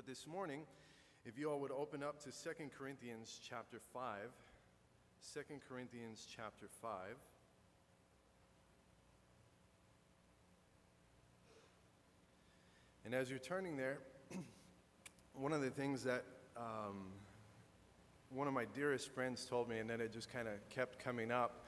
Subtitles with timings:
[0.00, 0.62] But this morning,
[1.26, 4.30] if you all would open up to 2 Corinthians chapter 5,
[5.34, 6.90] 2 Corinthians chapter 5.
[13.04, 13.98] And as you're turning there,
[15.34, 16.24] one of the things that
[16.56, 17.08] um,
[18.30, 21.30] one of my dearest friends told me, and then it just kind of kept coming
[21.30, 21.66] up.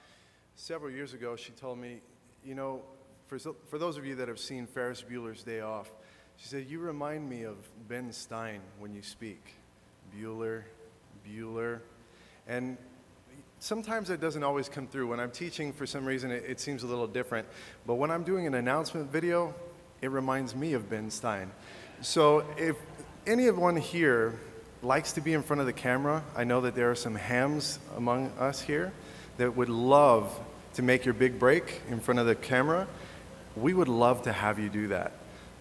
[0.54, 2.00] Several years ago, she told me,
[2.42, 2.80] you know,
[3.26, 5.92] for, for those of you that have seen Ferris Bueller's Day Off,
[6.36, 7.56] she said, You remind me of
[7.88, 9.54] Ben Stein when you speak.
[10.16, 10.62] Bueller,
[11.26, 11.80] Bueller.
[12.46, 12.76] And
[13.58, 15.08] sometimes it doesn't always come through.
[15.08, 17.46] When I'm teaching, for some reason, it, it, seems a little different.
[17.86, 19.54] But when I'm doing an announcement video,
[20.00, 21.50] it reminds me of Ben Stein.
[22.00, 22.76] So if
[23.26, 24.38] anyone here
[24.82, 27.78] likes to be in front of the camera, I know that there are some hams
[27.96, 28.92] among us here
[29.36, 30.38] that would love
[30.74, 32.88] to make your big break in front of the camera.
[33.54, 35.12] We would love to have you do that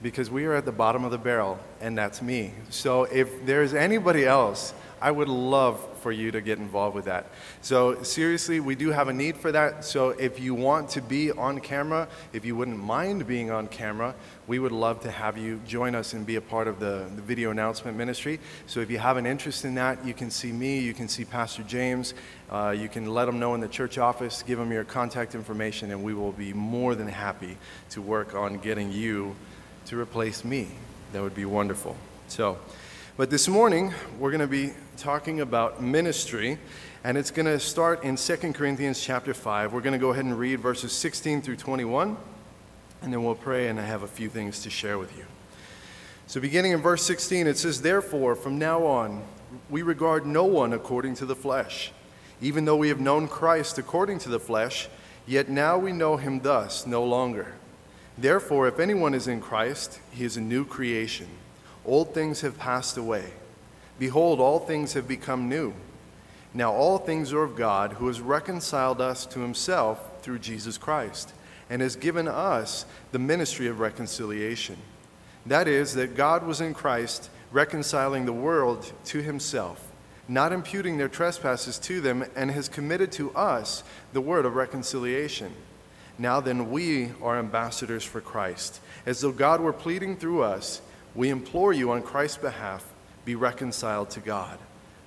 [0.01, 2.53] because we are at the bottom of the barrel, and that's me.
[2.69, 7.25] So if there's anybody else, I would love for you to get involved with that.
[7.61, 9.83] So seriously, we do have a need for that.
[9.83, 14.13] So if you want to be on camera, if you wouldn't mind being on camera,
[14.45, 17.21] we would love to have you join us and be a part of the, the
[17.21, 18.39] video announcement ministry.
[18.67, 21.25] So if you have an interest in that, you can see me, you can see
[21.25, 22.13] Pastor James,
[22.51, 25.89] uh, you can let them know in the church office, give them your contact information,
[25.91, 27.57] and we will be more than happy
[27.91, 29.35] to work on getting you
[29.91, 30.69] to replace me.
[31.11, 31.97] That would be wonderful.
[32.29, 32.57] So,
[33.17, 36.59] but this morning we're going to be talking about ministry,
[37.03, 39.73] and it's going to start in 2 Corinthians chapter 5.
[39.73, 42.15] We're going to go ahead and read verses 16 through 21,
[43.01, 45.25] and then we'll pray, and I have a few things to share with you.
[46.25, 49.21] So, beginning in verse 16, it says, Therefore, from now on,
[49.69, 51.91] we regard no one according to the flesh.
[52.41, 54.87] Even though we have known Christ according to the flesh,
[55.27, 57.55] yet now we know him thus no longer.
[58.17, 61.27] Therefore, if anyone is in Christ, he is a new creation.
[61.85, 63.25] Old things have passed away.
[63.97, 65.73] Behold, all things have become new.
[66.53, 71.33] Now, all things are of God, who has reconciled us to himself through Jesus Christ,
[71.69, 74.77] and has given us the ministry of reconciliation.
[75.45, 79.91] That is, that God was in Christ reconciling the world to himself,
[80.27, 83.83] not imputing their trespasses to them, and has committed to us
[84.13, 85.53] the word of reconciliation.
[86.21, 88.79] Now then, we are ambassadors for Christ.
[89.07, 90.79] As though God were pleading through us,
[91.15, 92.85] we implore you on Christ's behalf,
[93.25, 94.59] be reconciled to God.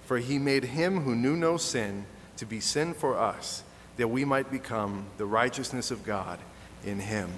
[0.07, 2.07] For he made him who knew no sin
[2.39, 3.63] to be sin for us,
[3.97, 6.41] that we might become the righteousness of God
[6.85, 7.31] in him.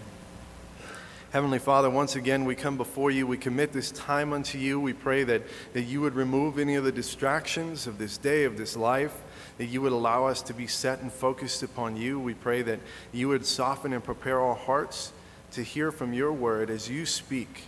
[1.33, 3.27] Heavenly Father, once again, we come before you.
[3.27, 4.81] We commit this time unto you.
[4.81, 5.43] We pray that,
[5.75, 9.13] that you would remove any of the distractions of this day, of this life
[9.59, 12.21] that you would allow us to be set and focused upon you.
[12.21, 12.81] We pray that
[13.13, 15.13] you would soften and prepare our hearts
[15.53, 17.65] to hear from your word as you speak.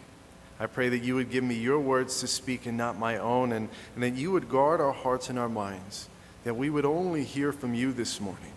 [0.60, 3.52] I pray that you would give me your words to speak and not my own,
[3.52, 6.08] and, and that you would guard our hearts and our minds,
[6.44, 8.52] that we would only hear from you this morning.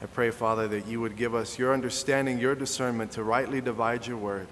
[0.00, 4.06] I pray, Father, that you would give us your understanding, your discernment to rightly divide
[4.06, 4.46] your word.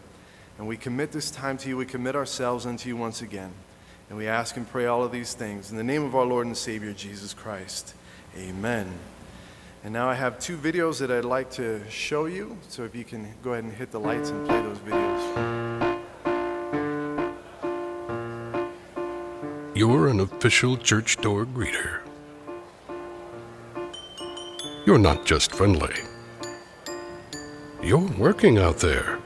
[0.59, 1.76] And we commit this time to you.
[1.76, 3.53] We commit ourselves unto you once again.
[4.09, 6.47] And we ask and pray all of these things in the name of our Lord
[6.47, 7.94] and Savior, Jesus Christ.
[8.37, 8.92] Amen.
[9.82, 12.56] And now I have two videos that I'd like to show you.
[12.69, 16.00] So if you can go ahead and hit the lights and play those videos.
[19.75, 22.00] You're an official church door greeter.
[24.87, 25.94] You're not just friendly.
[27.82, 29.19] You're working out there.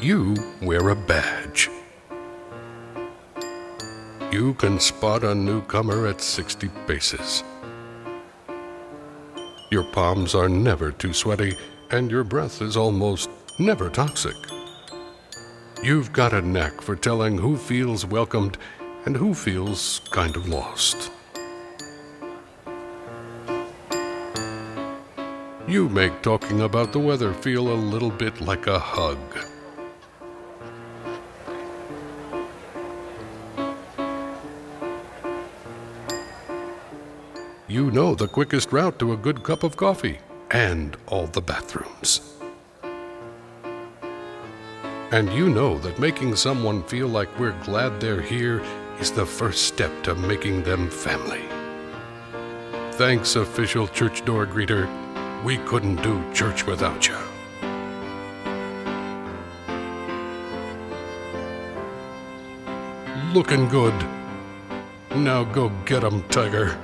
[0.00, 1.70] You wear a badge
[4.32, 7.44] you can spot a newcomer at 60 paces.
[9.70, 11.54] Your palms are never too sweaty,
[11.90, 13.28] and your breath is almost
[13.58, 14.34] never toxic.
[15.82, 18.56] You've got a knack for telling who feels welcomed
[19.04, 21.10] and who feels kind of lost.
[25.68, 29.51] You make talking about the weather feel a little bit like a hug.
[37.72, 40.18] You know the quickest route to a good cup of coffee
[40.50, 42.20] and all the bathrooms.
[45.10, 48.62] And you know that making someone feel like we're glad they're here
[49.00, 51.40] is the first step to making them family.
[52.92, 54.86] Thanks, official church door greeter.
[55.42, 57.16] We couldn't do church without you.
[63.32, 63.94] Looking good.
[65.16, 66.76] Now go get 'em, Tiger.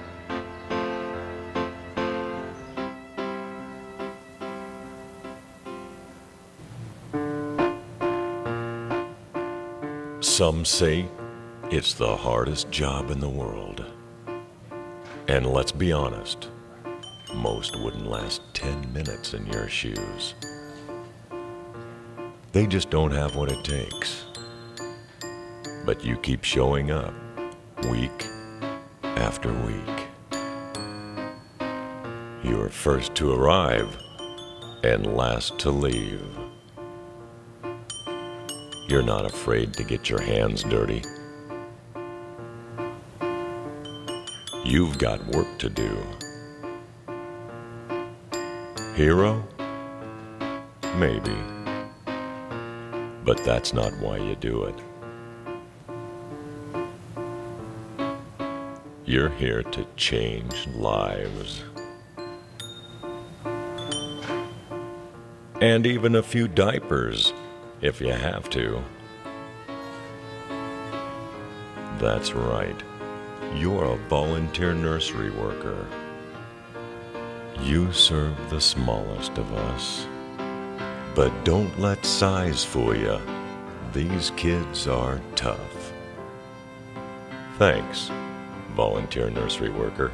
[10.38, 11.08] Some say
[11.68, 13.84] it's the hardest job in the world.
[15.26, 16.50] And let's be honest,
[17.34, 20.36] most wouldn't last 10 minutes in your shoes.
[22.52, 24.26] They just don't have what it takes.
[25.84, 27.12] But you keep showing up
[27.90, 28.24] week
[29.02, 30.06] after week.
[32.44, 33.98] You're first to arrive
[34.84, 36.47] and last to leave.
[38.88, 41.02] You're not afraid to get your hands dirty.
[44.64, 45.94] You've got work to do.
[48.94, 49.46] Hero?
[50.96, 51.36] Maybe.
[53.26, 54.74] But that's not why you do it.
[59.04, 61.62] You're here to change lives.
[65.60, 67.34] And even a few diapers,
[67.80, 68.82] if you have to.
[71.98, 72.80] That's right.
[73.54, 75.86] You're a volunteer nursery worker.
[77.62, 80.06] You serve the smallest of us.
[81.14, 83.20] But don't let size fool you.
[83.92, 85.92] These kids are tough.
[87.58, 88.10] Thanks,
[88.76, 90.12] volunteer nursery worker.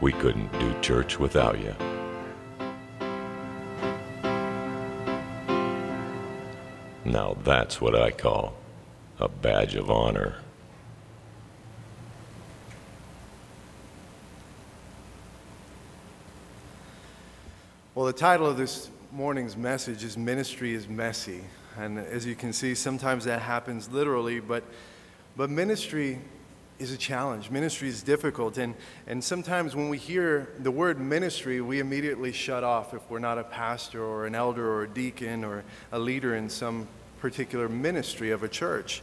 [0.00, 1.74] We couldn't do church without you.
[7.12, 8.54] Now that's what I call
[9.20, 10.36] a badge of honor.
[17.94, 21.42] Well, the title of this morning's message is Ministry is Messy.
[21.76, 24.64] And as you can see, sometimes that happens literally, but,
[25.36, 26.18] but ministry
[26.78, 27.50] is a challenge.
[27.50, 28.56] Ministry is difficult.
[28.56, 28.74] And,
[29.06, 33.36] and sometimes when we hear the word ministry, we immediately shut off if we're not
[33.36, 35.62] a pastor or an elder or a deacon or
[35.92, 36.88] a leader in some
[37.22, 39.00] particular ministry of a church.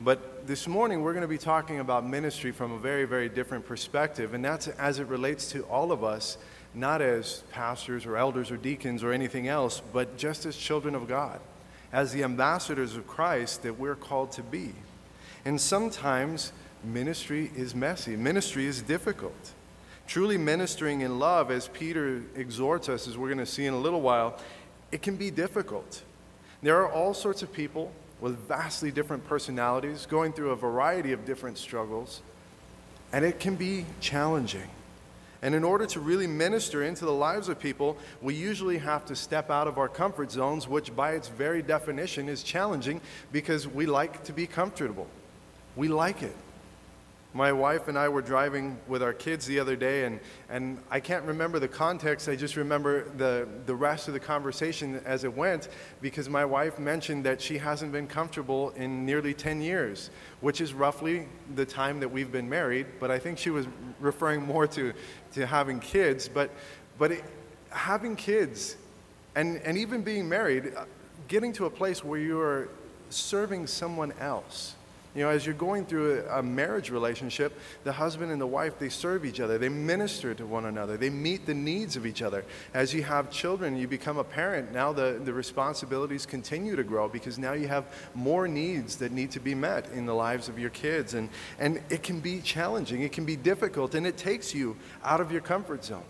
[0.00, 3.66] But this morning, we're going to be talking about ministry from a very, very different
[3.66, 6.38] perspective, and that's as it relates to all of us
[6.72, 11.06] not as pastors or elders or deacons or anything else, but just as children of
[11.08, 11.40] God,
[11.92, 14.72] as the ambassadors of Christ that we're called to be.
[15.44, 19.52] And sometimes ministry is messy, ministry is difficult.
[20.06, 23.78] Truly ministering in love, as Peter exhorts us, as we're going to see in a
[23.78, 24.38] little while,
[24.90, 26.02] it can be difficult.
[26.62, 31.24] There are all sorts of people with vastly different personalities going through a variety of
[31.24, 32.20] different struggles,
[33.12, 34.68] and it can be challenging.
[35.40, 39.14] And in order to really minister into the lives of people, we usually have to
[39.14, 43.00] step out of our comfort zones, which by its very definition is challenging
[43.30, 45.06] because we like to be comfortable.
[45.76, 46.34] We like it.
[47.34, 50.98] My wife and I were driving with our kids the other day, and, and I
[50.98, 52.26] can't remember the context.
[52.26, 55.68] I just remember the, the rest of the conversation as it went
[56.00, 60.08] because my wife mentioned that she hasn't been comfortable in nearly 10 years,
[60.40, 62.86] which is roughly the time that we've been married.
[62.98, 63.66] But I think she was
[64.00, 64.94] referring more to,
[65.34, 66.28] to having kids.
[66.28, 66.50] But,
[66.96, 67.24] but it,
[67.68, 68.76] having kids
[69.36, 70.86] and, and even being married, uh,
[71.28, 72.70] getting to a place where you are
[73.10, 74.74] serving someone else
[75.14, 78.88] you know, as you're going through a, marriage relationship, the husband and the wife, they
[78.88, 79.58] serve each other.
[79.58, 80.96] They minister to one another.
[80.96, 82.44] They meet the needs of each other.
[82.74, 84.72] As you have children, you become a parent.
[84.72, 87.84] Now the, the responsibilities continue to grow because now you have
[88.14, 91.14] more needs that need to be met in the lives of your kids.
[91.14, 93.02] And, and it can be challenging.
[93.02, 93.94] It can be difficult.
[93.94, 96.04] And it takes you out of your comfort zone.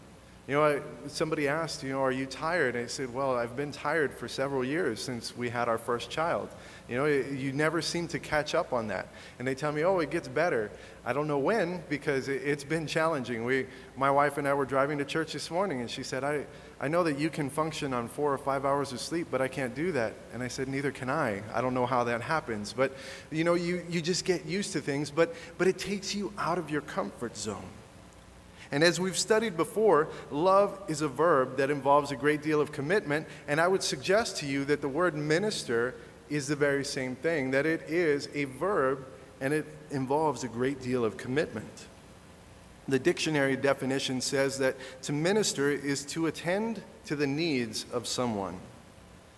[0.48, 2.74] You know, I, somebody asked, you know, are you tired?
[2.74, 6.08] And I said, well, I've been tired for several years since we had our first
[6.08, 6.48] child.
[6.88, 9.08] You know, you never seem to catch up on that.
[9.38, 10.70] And they tell me, oh, it gets better.
[11.04, 13.44] I don't know when because it's been challenging.
[13.44, 16.46] We, my wife and I were driving to church this morning and she said, I,
[16.80, 19.48] I know that you can function on four or five hours of sleep, but I
[19.48, 20.14] can't do that.
[20.32, 21.42] And I said, neither can I.
[21.52, 22.72] I don't know how that happens.
[22.72, 22.96] But,
[23.30, 26.56] you know, you, you just get used to things, but, but it takes you out
[26.56, 27.68] of your comfort zone.
[28.70, 32.70] And as we've studied before, love is a verb that involves a great deal of
[32.70, 33.26] commitment.
[33.46, 35.94] And I would suggest to you that the word minister
[36.28, 39.06] is the very same thing, that it is a verb
[39.40, 41.86] and it involves a great deal of commitment.
[42.88, 48.58] The dictionary definition says that to minister is to attend to the needs of someone.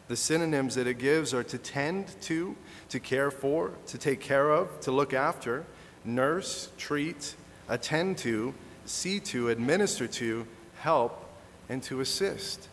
[0.08, 2.56] The synonyms that it gives are to tend to,
[2.88, 5.64] to care for, to take care of, to look after,
[6.04, 7.34] nurse, treat,
[7.68, 10.46] attend to, see to, administer to,
[10.78, 11.24] help,
[11.68, 12.68] and to assist.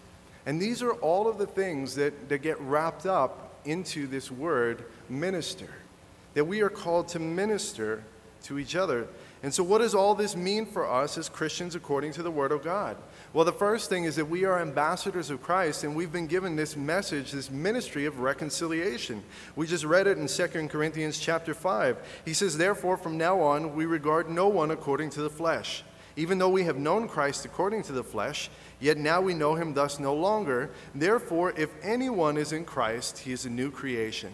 [0.45, 4.85] And these are all of the things that, that get wrapped up into this word
[5.09, 5.69] minister.
[6.33, 8.03] That we are called to minister
[8.43, 9.07] to each other.
[9.43, 12.51] And so, what does all this mean for us as Christians according to the Word
[12.51, 12.97] of God?
[13.33, 16.55] Well, the first thing is that we are ambassadors of Christ, and we've been given
[16.55, 19.23] this message, this ministry of reconciliation.
[19.55, 21.97] We just read it in 2 Corinthians chapter 5.
[22.25, 25.83] He says, Therefore, from now on, we regard no one according to the flesh.
[26.17, 29.73] Even though we have known Christ according to the flesh, yet now we know him
[29.73, 30.71] thus no longer.
[30.93, 34.33] Therefore, if anyone is in Christ, he is a new creation.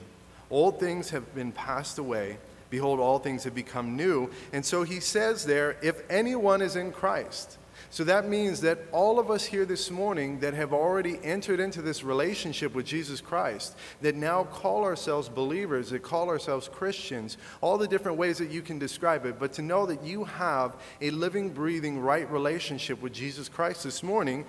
[0.49, 2.37] Old things have been passed away.
[2.69, 4.31] Behold, all things have become new.
[4.53, 7.57] And so he says there, if anyone is in Christ,
[7.93, 11.79] so that means that all of us here this morning that have already entered into
[11.79, 17.77] this relationship with Jesus Christ, that now call ourselves believers, that call ourselves Christians, all
[17.77, 21.11] the different ways that you can describe it, but to know that you have a
[21.11, 24.43] living, breathing, right relationship with Jesus Christ this morning,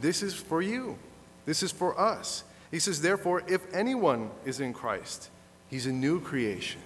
[0.00, 0.96] this is for you.
[1.44, 2.42] This is for us.
[2.70, 5.28] He says, therefore, if anyone is in Christ,
[5.68, 6.80] he's a new creation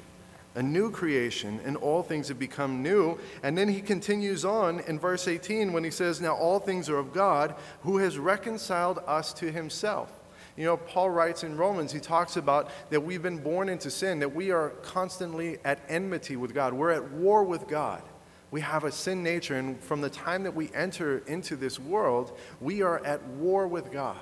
[0.55, 3.19] a new creation, and all things have become new.
[3.43, 6.99] And then he continues on in verse 18 when he says, Now all things are
[6.99, 10.13] of God, who has reconciled us to himself.
[10.57, 14.19] You know, Paul writes in Romans, he talks about that we've been born into sin,
[14.19, 16.75] that we are constantly at enmity with God.
[16.75, 18.03] We're at war with God.
[18.51, 22.37] We have a sin nature, and from the time that we enter into this world,
[22.61, 24.19] we are at war with God.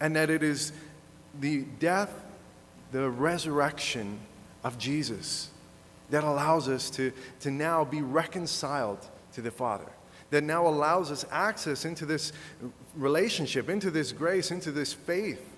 [0.00, 0.72] And that it is
[1.38, 2.24] the death,
[2.90, 4.18] the resurrection,
[4.64, 5.50] of Jesus
[6.10, 8.98] that allows us to, to now be reconciled
[9.32, 9.90] to the Father,
[10.30, 12.32] that now allows us access into this
[12.94, 15.50] relationship, into this grace, into this faith.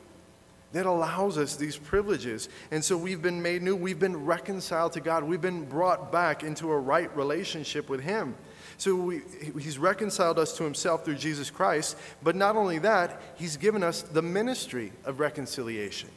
[0.72, 2.48] That allows us these privileges.
[2.70, 3.76] And so we've been made new.
[3.76, 5.24] We've been reconciled to God.
[5.24, 8.34] We've been brought back into a right relationship with Him.
[8.76, 9.22] So we,
[9.58, 11.96] He's reconciled us to Himself through Jesus Christ.
[12.22, 16.10] But not only that, He's given us the ministry of reconciliation.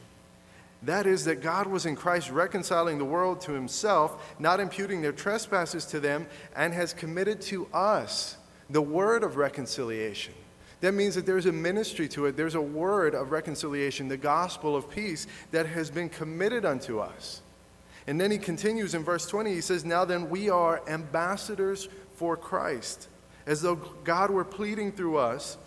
[0.82, 5.12] That is, that God was in Christ reconciling the world to himself, not imputing their
[5.12, 8.36] trespasses to them, and has committed to us
[8.70, 10.32] the word of reconciliation.
[10.80, 14.74] That means that there's a ministry to it, there's a word of reconciliation, the gospel
[14.74, 17.42] of peace that has been committed unto us.
[18.06, 22.36] And then he continues in verse 20, he says, Now then, we are ambassadors for
[22.36, 23.08] Christ,
[23.46, 25.58] as though God were pleading through us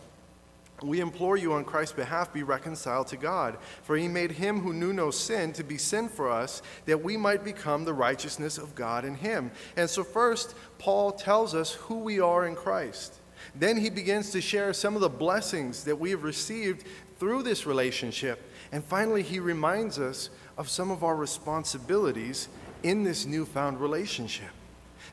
[0.81, 3.57] we implore you on Christ's behalf, be reconciled to God.
[3.83, 7.15] For he made him who knew no sin to be sin for us, that we
[7.15, 9.51] might become the righteousness of God in him.
[9.77, 13.15] And so, first, Paul tells us who we are in Christ.
[13.55, 16.85] Then he begins to share some of the blessings that we have received
[17.19, 18.49] through this relationship.
[18.71, 22.49] And finally, he reminds us of some of our responsibilities
[22.81, 24.49] in this newfound relationship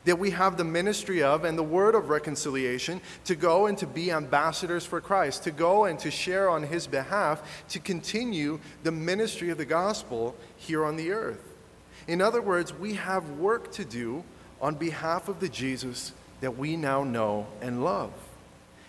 [0.05, 3.87] that we have the ministry of and the word of reconciliation to go and to
[3.87, 8.91] be ambassadors for Christ, to go and to share on his behalf, to continue the
[8.91, 11.55] ministry of the gospel here on the earth.
[12.07, 14.23] In other words, we have work to do
[14.59, 18.11] on behalf of the Jesus that we now know and love.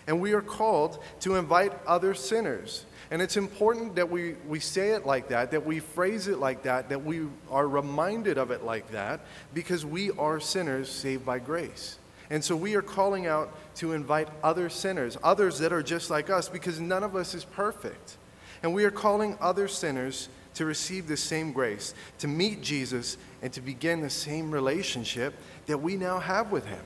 [0.07, 4.93] And we are called to invite other sinners and it's important that we, we say
[4.93, 8.63] it like that, that we phrase it like that, that we are reminded of it
[8.63, 9.19] like that,
[9.53, 11.99] because we are sinners saved by grace.
[12.31, 16.31] And so we are calling out to invite other sinners, others that are just like
[16.31, 18.17] us, because none of us is perfect.
[18.63, 23.53] And we are calling other sinners to receive the same grace, to meet Jesus, and
[23.53, 25.35] to begin the same relationship
[25.67, 26.81] that we now have with Him.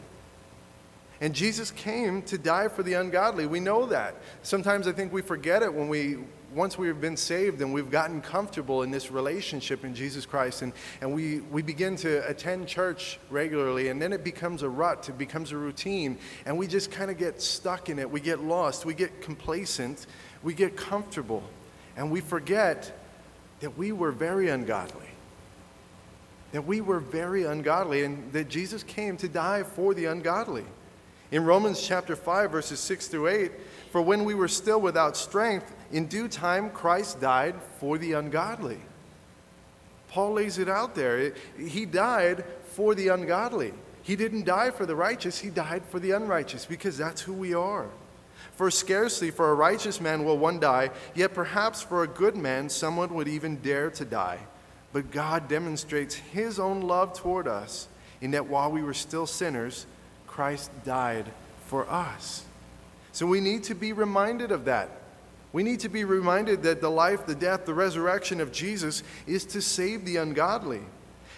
[1.19, 3.47] And Jesus came to die for the ungodly.
[3.47, 4.15] We know that.
[4.43, 6.17] Sometimes I think we forget it when we,
[6.53, 10.73] once we've been saved and we've gotten comfortable in this relationship in Jesus Christ, and,
[11.01, 15.17] and we, we begin to attend church regularly, and then it becomes a rut, it
[15.17, 18.11] becomes a routine, and we just kind of get stuck in it.
[18.11, 20.05] We get lost, we get complacent,
[20.43, 21.43] we get comfortable,
[21.95, 22.95] and we forget
[23.61, 25.09] that we were very ungodly.
[26.51, 30.65] That we were very ungodly, and that Jesus came to die for the ungodly.
[31.31, 33.51] In Romans chapter 5, verses 6 through 8,
[33.91, 38.79] for when we were still without strength, in due time Christ died for the ungodly.
[40.09, 41.33] Paul lays it out there.
[41.57, 43.73] He died for the ungodly.
[44.03, 47.53] He didn't die for the righteous, he died for the unrighteous because that's who we
[47.53, 47.87] are.
[48.53, 52.69] For scarcely for a righteous man will one die, yet perhaps for a good man
[52.69, 54.39] someone would even dare to die.
[54.93, 57.89] But God demonstrates his own love toward us
[58.21, 59.85] in that while we were still sinners,
[60.37, 61.25] Christ died
[61.65, 62.45] for us.
[63.11, 64.91] So we need to be reminded of that.
[65.51, 69.45] We need to be reminded that the life, the death, the resurrection of Jesus is
[69.45, 70.81] to save the ungodly.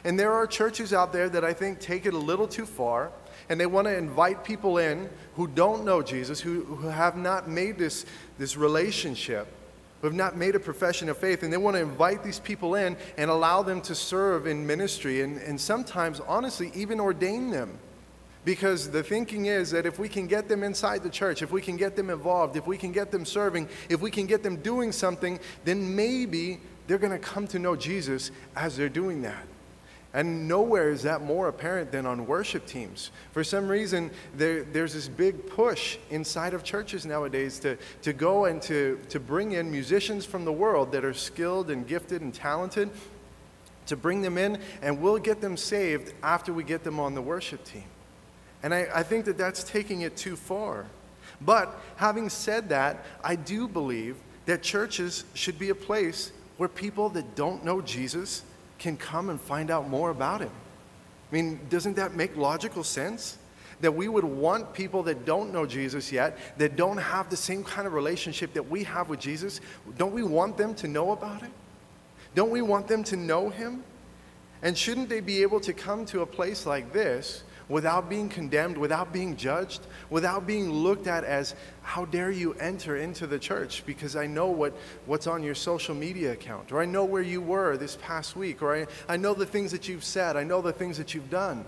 [0.03, 3.09] And there are churches out there that I think take it a little too far,
[3.47, 7.47] and they want to invite people in who don't know Jesus, who, who have not
[7.47, 8.05] made this,
[8.37, 9.47] this relationship,
[10.01, 12.75] who have not made a profession of faith, and they want to invite these people
[12.75, 17.79] in and allow them to serve in ministry, and, and sometimes, honestly, even ordain them
[18.49, 21.61] Because the thinking is that if we can get them inside the church, if we
[21.61, 24.55] can get them involved, if we can get them serving, if we can get them
[24.55, 29.45] doing something, then maybe they're going to come to know Jesus as they're doing that.
[30.15, 33.11] And nowhere is that more apparent than on worship teams.
[33.33, 38.45] For some reason, there, there's this big push inside of churches nowadays to, to go
[38.45, 42.33] and to, to bring in musicians from the world that are skilled and gifted and
[42.33, 42.89] talented,
[43.85, 47.21] to bring them in, and we'll get them saved after we get them on the
[47.21, 47.83] worship team.
[48.63, 50.85] And I, I think that that's taking it too far.
[51.41, 57.09] But having said that, I do believe that churches should be a place where people
[57.09, 58.43] that don't know Jesus
[58.79, 60.51] can come and find out more about him.
[61.31, 63.37] I mean, doesn't that make logical sense?
[63.81, 67.63] That we would want people that don't know Jesus yet, that don't have the same
[67.63, 69.61] kind of relationship that we have with Jesus,
[69.97, 71.51] don't we want them to know about it?
[72.35, 73.83] Don't we want them to know him?
[74.61, 78.77] And shouldn't they be able to come to a place like this without being condemned,
[78.77, 83.83] without being judged, without being looked at as, how dare you enter into the church
[83.85, 87.41] because I know what, what's on your social media account, or I know where you
[87.41, 90.61] were this past week, or I, I know the things that you've said, I know
[90.61, 91.63] the things that you've done.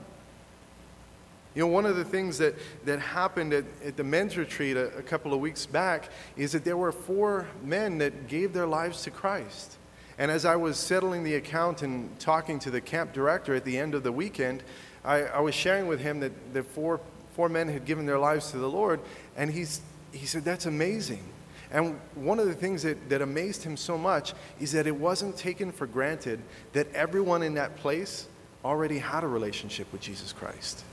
[1.53, 2.55] You know, one of the things that,
[2.85, 6.63] that happened at, at the men's retreat a, a couple of weeks back is that
[6.63, 9.77] there were four men that gave their lives to Christ.
[10.17, 13.77] And as I was settling the account and talking to the camp director at the
[13.77, 14.63] end of the weekend,
[15.03, 16.99] I, I was sharing with him that, that four,
[17.35, 18.99] four men had given their lives to the Lord,
[19.35, 19.81] and he's,
[20.11, 21.23] he said, That's amazing.
[21.71, 25.37] And one of the things that, that amazed him so much is that it wasn't
[25.37, 26.41] taken for granted
[26.73, 28.27] that everyone in that place
[28.65, 30.83] already had a relationship with Jesus Christ.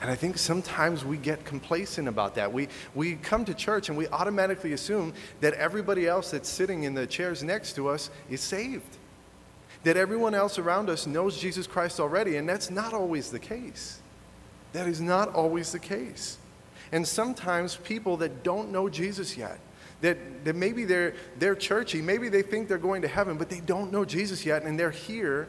[0.00, 2.52] And I think sometimes we get complacent about that.
[2.52, 6.94] We, we come to church and we automatically assume that everybody else that's sitting in
[6.94, 8.97] the chairs next to us is saved
[9.84, 14.00] that everyone else around us knows Jesus Christ already, and that's not always the case.
[14.72, 16.38] That is not always the case.
[16.92, 19.58] And sometimes people that don't know Jesus yet,
[20.00, 23.60] that, that maybe they're, they're churchy, maybe they think they're going to heaven, but they
[23.60, 25.48] don't know Jesus yet, and they're here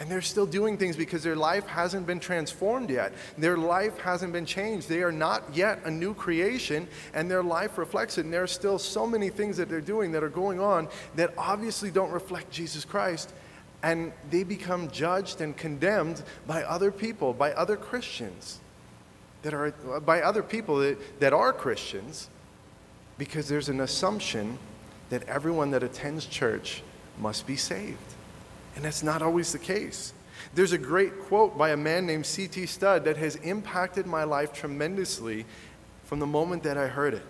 [0.00, 3.12] and they're still doing things because their life hasn't been transformed yet.
[3.36, 4.88] Their life hasn't been changed.
[4.88, 8.24] They are not yet a new creation, and their life reflects it.
[8.24, 11.34] And there are still so many things that they're doing that are going on that
[11.36, 13.32] obviously don't reflect Jesus Christ.
[13.82, 18.60] And they become judged and condemned by other people, by other Christians,
[19.42, 22.28] that are, by other people that, that are Christians,
[23.18, 24.58] because there's an assumption
[25.10, 26.82] that everyone that attends church
[27.18, 28.07] must be saved.
[28.78, 30.12] And that's not always the case.
[30.54, 32.66] There's a great quote by a man named C.T.
[32.66, 35.46] Studd that has impacted my life tremendously
[36.04, 37.24] from the moment that I heard it.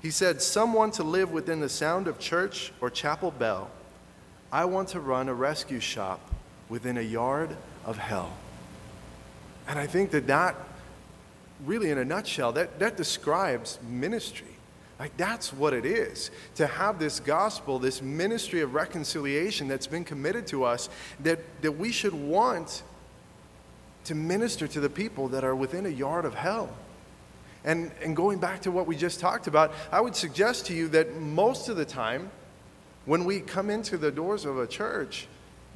[0.00, 3.70] He said, Someone to live within the sound of church or chapel bell.
[4.50, 6.26] I want to run a rescue shop
[6.70, 8.32] within a yard of hell.
[9.68, 10.56] And I think that that,
[11.66, 14.47] really in a nutshell, that, that describes ministry.
[14.98, 20.04] Like, that's what it is to have this gospel, this ministry of reconciliation that's been
[20.04, 20.88] committed to us,
[21.20, 22.82] that, that we should want
[24.04, 26.70] to minister to the people that are within a yard of hell.
[27.64, 30.88] And, and going back to what we just talked about, I would suggest to you
[30.88, 32.30] that most of the time,
[33.04, 35.28] when we come into the doors of a church,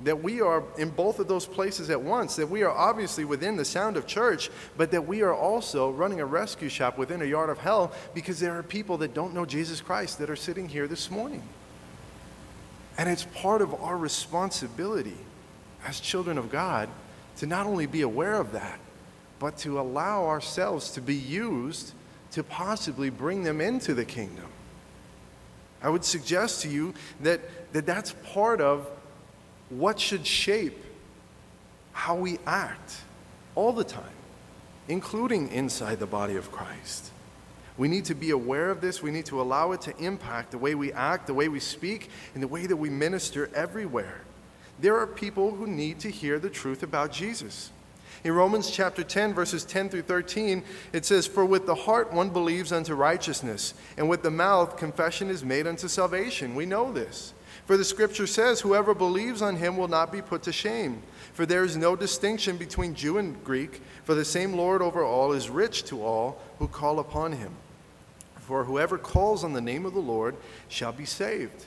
[0.05, 3.57] that we are in both of those places at once, that we are obviously within
[3.57, 7.25] the sound of church, but that we are also running a rescue shop within a
[7.25, 10.69] yard of hell because there are people that don't know Jesus Christ that are sitting
[10.69, 11.43] here this morning.
[12.99, 15.17] And it's part of our responsibility
[15.85, 16.89] as children of God
[17.37, 18.79] to not only be aware of that,
[19.39, 21.93] but to allow ourselves to be used
[22.33, 24.47] to possibly bring them into the kingdom.
[25.83, 27.41] I would suggest to you that,
[27.73, 28.89] that that's part of
[29.79, 30.79] what should shape
[31.93, 32.97] how we act
[33.55, 34.05] all the time,
[34.89, 37.11] including inside the body of Christ.
[37.79, 39.03] We need to be aware of this.
[39.03, 42.11] We need to allow it to impact the way we act, the way we speak,
[42.35, 44.21] and the way that we minister everywhere.
[44.79, 47.71] There are people who need to hear the truth about Jesus.
[48.25, 52.31] In Romans chapter 10, verses 10 through 13, it says, For with the heart one
[52.31, 56.55] believes unto righteousness, and with the mouth confession is made unto salvation.
[56.55, 57.33] We know this.
[57.67, 61.03] For the scripture says, Whoever believes on him will not be put to shame.
[61.33, 65.33] For there is no distinction between Jew and Greek, for the same Lord over all
[65.33, 67.53] is rich to all who call upon him.
[68.41, 70.37] For whoever calls on the name of the Lord
[70.69, 71.65] shall be saved.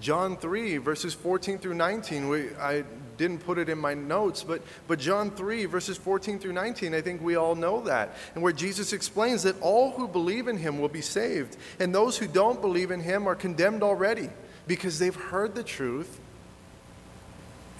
[0.00, 2.28] John 3, verses 14 through 19.
[2.28, 2.84] We, I
[3.16, 7.00] didn't put it in my notes, but, but John 3, verses 14 through 19, I
[7.00, 8.14] think we all know that.
[8.34, 12.18] And where Jesus explains that all who believe in him will be saved, and those
[12.18, 14.28] who don't believe in him are condemned already
[14.66, 16.20] because they've heard the truth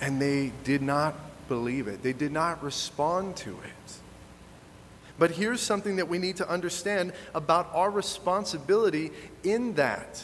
[0.01, 1.15] and they did not
[1.49, 2.03] believe it.
[2.03, 3.99] They did not respond to it.
[5.19, 10.23] But here's something that we need to understand about our responsibility in that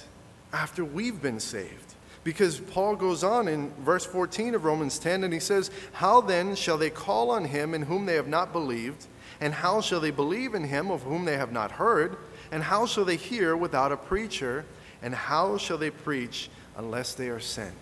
[0.53, 1.95] after we've been saved.
[2.25, 6.55] Because Paul goes on in verse 14 of Romans 10 and he says, How then
[6.55, 9.07] shall they call on him in whom they have not believed?
[9.41, 12.17] And how shall they believe in him of whom they have not heard?
[12.53, 14.65] And how shall they hear without a preacher?
[15.03, 17.77] And how shall they preach unless they are sent?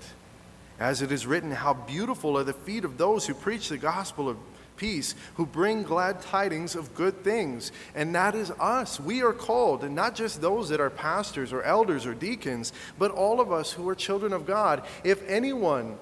[0.79, 4.29] As it is written, How beautiful are the feet of those who preach the gospel
[4.29, 4.39] of
[4.81, 7.71] peace, who bring glad tidings of good things.
[7.95, 8.99] And that is us.
[8.99, 13.11] We are called, and not just those that are pastors or elders or deacons, but
[13.11, 14.83] all of us who are children of God.
[15.05, 15.99] If anyone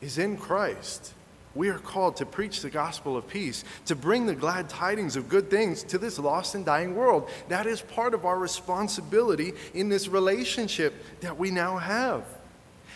[0.00, 1.14] is in Christ,
[1.58, 5.28] we are called to preach the gospel of peace, to bring the glad tidings of
[5.28, 7.28] good things to this lost and dying world.
[7.48, 12.24] That is part of our responsibility in this relationship that we now have.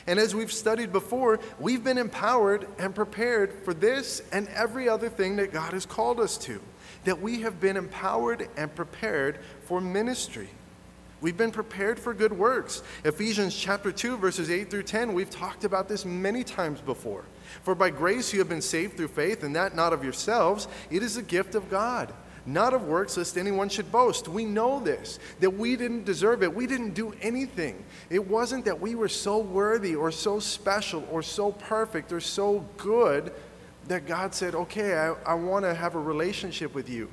[0.07, 5.09] And as we've studied before, we've been empowered and prepared for this and every other
[5.09, 6.61] thing that God has called us to.
[7.03, 10.49] That we have been empowered and prepared for ministry.
[11.23, 12.83] We've been prepared for good works.
[13.05, 17.25] Ephesians chapter 2, verses 8 through 10, we've talked about this many times before.
[17.63, 21.03] For by grace you have been saved through faith, and that not of yourselves, it
[21.03, 22.13] is a gift of God
[22.47, 24.29] not of works, lest anyone should boast.
[24.29, 26.53] We know this, that we didn't deserve it.
[26.53, 27.85] We didn't do anything.
[28.11, 32.65] It wasn't that we were so worthy or so special or so perfect or so
[32.77, 33.33] good
[33.89, 37.09] that God said, okay, I, I want to have a relationship with you.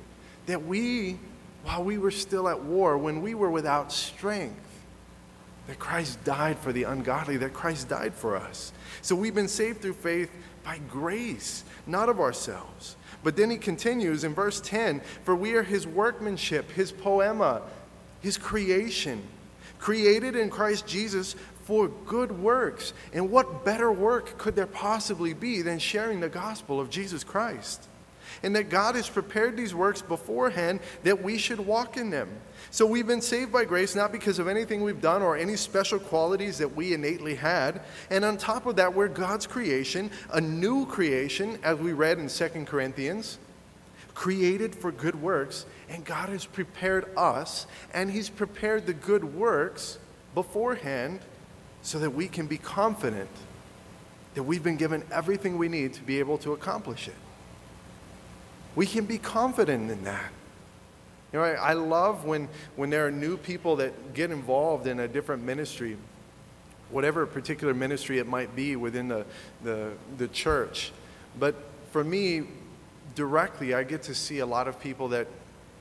[0.46, 1.18] That we,
[1.64, 4.56] while we were still at war, when we were without strength,
[5.66, 8.72] that Christ died for the ungodly, that Christ died for us.
[9.02, 10.30] So we've been saved through faith
[10.64, 12.96] by grace, not of ourselves.
[13.22, 17.62] But then he continues in verse 10 For we are his workmanship, his poiema,
[18.20, 19.22] his creation,
[19.78, 22.92] created in Christ Jesus for good works.
[23.12, 27.86] And what better work could there possibly be than sharing the gospel of Jesus Christ?
[28.42, 32.28] And that God has prepared these works beforehand that we should walk in them.
[32.70, 35.98] So we've been saved by grace not because of anything we've done or any special
[35.98, 37.80] qualities that we innately had.
[38.10, 42.28] And on top of that, we're God's creation, a new creation, as we read in
[42.28, 43.38] 2 Corinthians,
[44.14, 45.66] created for good works.
[45.88, 49.98] And God has prepared us, and He's prepared the good works
[50.34, 51.20] beforehand
[51.82, 53.30] so that we can be confident
[54.34, 57.14] that we've been given everything we need to be able to accomplish it.
[58.74, 60.30] We can be confident in that.
[61.32, 65.00] You know, I, I love when, when there are new people that get involved in
[65.00, 65.96] a different ministry,
[66.90, 69.24] whatever particular ministry it might be within the,
[69.62, 70.92] the, the church.
[71.38, 71.54] But
[71.92, 72.44] for me,
[73.14, 75.28] directly, I get to see a lot of people that,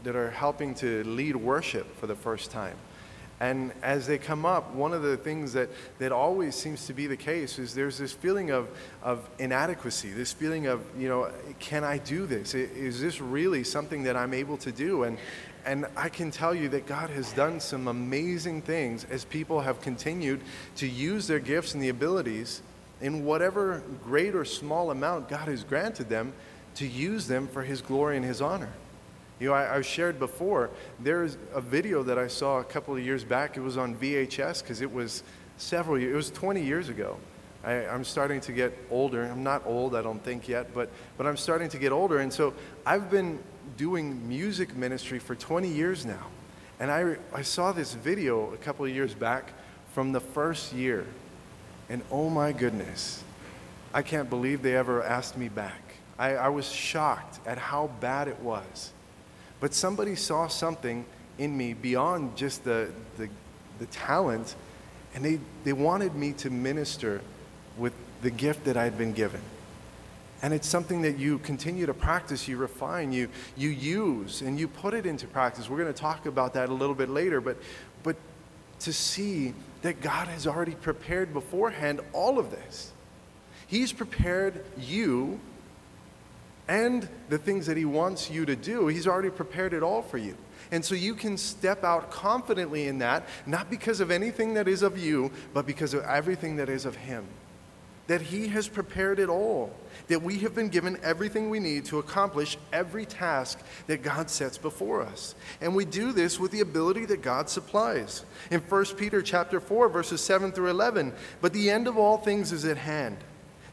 [0.03, 2.75] that are helping to lead worship for the first time.
[3.39, 7.07] And as they come up, one of the things that, that always seems to be
[7.07, 8.67] the case is there's this feeling of,
[9.01, 12.53] of inadequacy, this feeling of, you know, can I do this?
[12.53, 15.03] Is this really something that I'm able to do?
[15.03, 15.17] And,
[15.65, 19.79] and I can tell you that God has done some amazing things as people have
[19.79, 20.41] continued
[20.75, 22.61] to use their gifts and the abilities
[22.99, 26.33] in whatever great or small amount God has granted them
[26.75, 28.73] to use them for His glory and His honor.
[29.39, 33.03] You know, I, have shared before, there's a video that I saw a couple of
[33.03, 33.55] years back.
[33.55, 35.23] It was on VHS because it was
[35.57, 37.17] several years, it was 20 years ago.
[37.63, 39.23] I, am starting to get older.
[39.25, 42.19] I'm not old, I don't think yet, but, but I'm starting to get older.
[42.19, 42.53] And so
[42.85, 43.39] I've been
[43.77, 46.27] doing music ministry for 20 years now.
[46.79, 49.53] And I, I saw this video a couple of years back
[49.93, 51.05] from the first year.
[51.89, 53.23] And oh my goodness,
[53.93, 55.81] I can't believe they ever asked me back.
[56.17, 58.91] I, I was shocked at how bad it was.
[59.59, 61.05] But somebody saw something
[61.37, 63.29] in me beyond just the, the,
[63.79, 64.55] the talent,
[65.13, 67.21] and they, they wanted me to minister
[67.77, 69.41] with the gift that I'd been given.
[70.41, 74.67] And it's something that you continue to practice, you refine, you, you use, and you
[74.67, 75.69] put it into practice.
[75.69, 77.57] We're going to talk about that a little bit later, but,
[78.03, 78.15] but
[78.81, 82.91] to see that God has already prepared beforehand all of this.
[83.67, 85.39] He's prepared you
[86.69, 88.87] and the things that He wants you to do.
[88.87, 90.37] He's already prepared it all for you.
[90.71, 94.83] And so you can step out confidently in that, not because of anything that is
[94.83, 97.25] of you, but because of everything that is of Him.
[98.05, 99.73] That He has prepared it all.
[100.09, 104.59] That we have been given everything we need to accomplish every task that God sets
[104.59, 105.33] before us.
[105.61, 108.25] And we do this with the ability that God supplies.
[108.51, 112.51] In 1 Peter chapter 4, verses 7 through 11, but the end of all things
[112.51, 113.17] is at hand.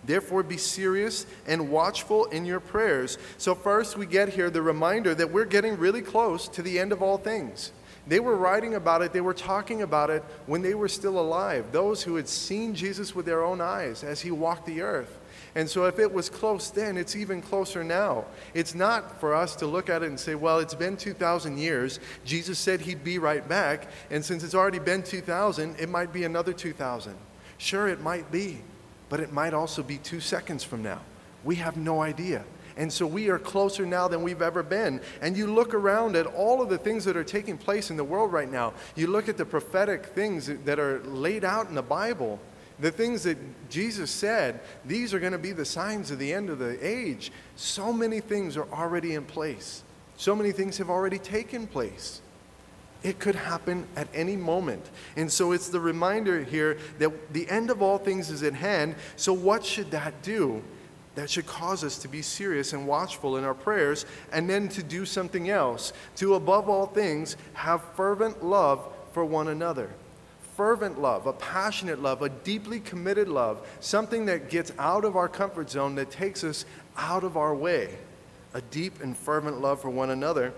[0.07, 3.19] Therefore, be serious and watchful in your prayers.
[3.39, 6.93] So, first, we get here the reminder that we're getting really close to the end
[6.93, 7.73] of all things.
[8.07, 11.73] They were writing about it, they were talking about it when they were still alive,
[11.73, 15.19] those who had seen Jesus with their own eyes as he walked the earth.
[15.57, 18.27] And so, if it was close then, it's even closer now.
[18.55, 21.99] It's not for us to look at it and say, well, it's been 2,000 years.
[22.25, 23.89] Jesus said he'd be right back.
[24.11, 27.15] And since it's already been 2,000, it might be another 2,000.
[27.59, 28.61] Sure, it might be,
[29.09, 31.01] but it might also be two seconds from now.
[31.45, 32.45] We have no idea.
[32.77, 35.01] And so we are closer now than we've ever been.
[35.23, 38.05] And you look around at all of the things that are taking place in the
[38.05, 38.75] world right now.
[38.95, 42.39] You look at the prophetic things that are laid out in the Bible,
[42.79, 43.39] the things that
[43.71, 47.33] Jesus said, these are going to be the signs of the end of the age.
[47.57, 49.83] So many things are already in place.
[50.19, 52.21] So many things have already taken place.
[53.07, 54.85] It could happen at any moment.
[55.15, 58.97] And so it's the reminder here that the end of all things is at hand.
[59.15, 60.61] So, what should that do?
[61.15, 64.83] That should cause us to be serious and watchful in our prayers, and then to
[64.83, 65.93] do something else.
[66.17, 69.89] To, above all things, have fervent love for one another.
[70.57, 75.29] Fervent love, a passionate love, a deeply committed love, something that gets out of our
[75.29, 76.65] comfort zone, that takes us
[76.97, 77.97] out of our way.
[78.53, 80.53] A deep and fervent love for one another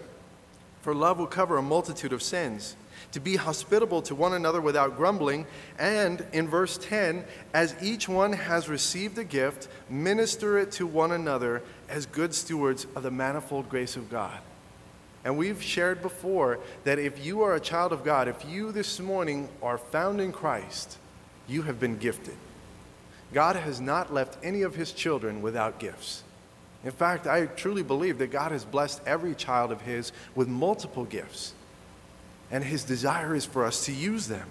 [0.80, 2.76] for love will cover a multitude of sins.
[3.12, 5.46] To be hospitable to one another without grumbling,
[5.78, 11.12] and in verse 10, as each one has received a gift, minister it to one
[11.12, 14.38] another as good stewards of the manifold grace of God.
[15.24, 19.00] And we've shared before that if you are a child of God, if you this
[19.00, 20.98] morning are found in Christ,
[21.46, 22.36] you have been gifted.
[23.32, 26.22] God has not left any of his children without gifts.
[26.84, 31.04] In fact, I truly believe that God has blessed every child of His with multiple
[31.04, 31.54] gifts.
[32.50, 34.48] And His desire is for us to use them.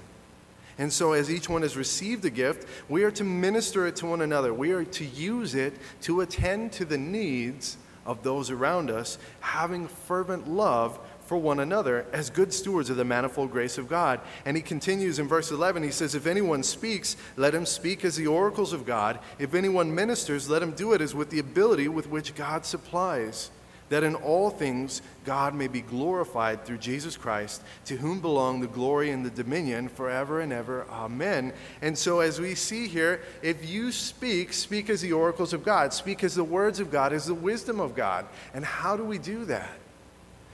[0.78, 4.06] And so, as each one has received a gift, we are to minister it to
[4.06, 4.54] one another.
[4.54, 9.88] We are to use it to attend to the needs of those around us, having
[9.88, 14.22] fervent love for one another as good stewards of the manifold grace of God.
[14.46, 18.16] And he continues in verse 11, he says, If anyone speaks, let him speak as
[18.16, 19.20] the oracles of God.
[19.38, 23.52] If anyone ministers, let him do it as with the ability with which God supplies,
[23.90, 28.68] that in all things God may be glorified through Jesus Christ, to whom belong the
[28.68, 30.86] glory and the dominion forever and ever.
[30.90, 31.52] Amen.
[31.82, 35.94] And so, as we see here, if you speak, speak as the oracles of God,
[35.94, 38.26] speak as the words of God, as the wisdom of God.
[38.54, 39.70] And how do we do that?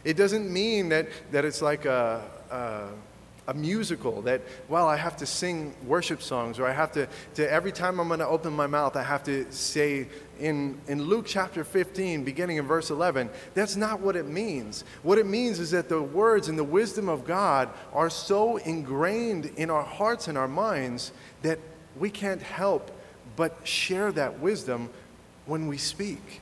[0.03, 5.15] It doesn't mean that, that it's like a, a, a, musical, that, well, I have
[5.17, 8.53] to sing worship songs, or I have to, to every time I'm going to open
[8.53, 10.07] my mouth, I have to say
[10.39, 13.29] in, in Luke chapter 15, beginning in verse 11.
[13.53, 14.83] That's not what it means.
[15.03, 19.51] What it means is that the words and the wisdom of God are so ingrained
[19.55, 21.13] in our hearts and our minds
[21.43, 21.59] that
[21.97, 22.91] we can't help
[23.35, 24.89] but share that wisdom
[25.45, 26.41] when we speak.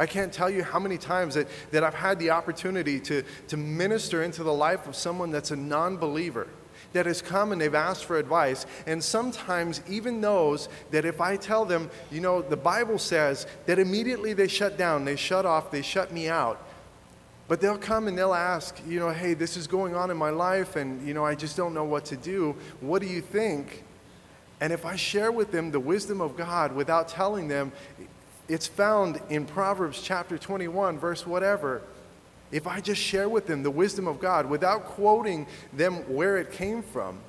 [0.00, 3.58] I can't tell you how many times that, that I've had the opportunity to, to
[3.58, 6.48] minister into the life of someone that's a non believer
[6.94, 8.64] that has come and they've asked for advice.
[8.86, 13.78] And sometimes, even those that if I tell them, you know, the Bible says that
[13.78, 16.66] immediately they shut down, they shut off, they shut me out.
[17.46, 20.30] But they'll come and they'll ask, you know, hey, this is going on in my
[20.30, 22.56] life and, you know, I just don't know what to do.
[22.80, 23.84] What do you think?
[24.62, 27.72] And if I share with them the wisdom of God without telling them,
[28.50, 31.82] it's found in Proverbs chapter 21, verse whatever.
[32.50, 36.50] If I just share with them the wisdom of God without quoting them where it
[36.50, 37.20] came from,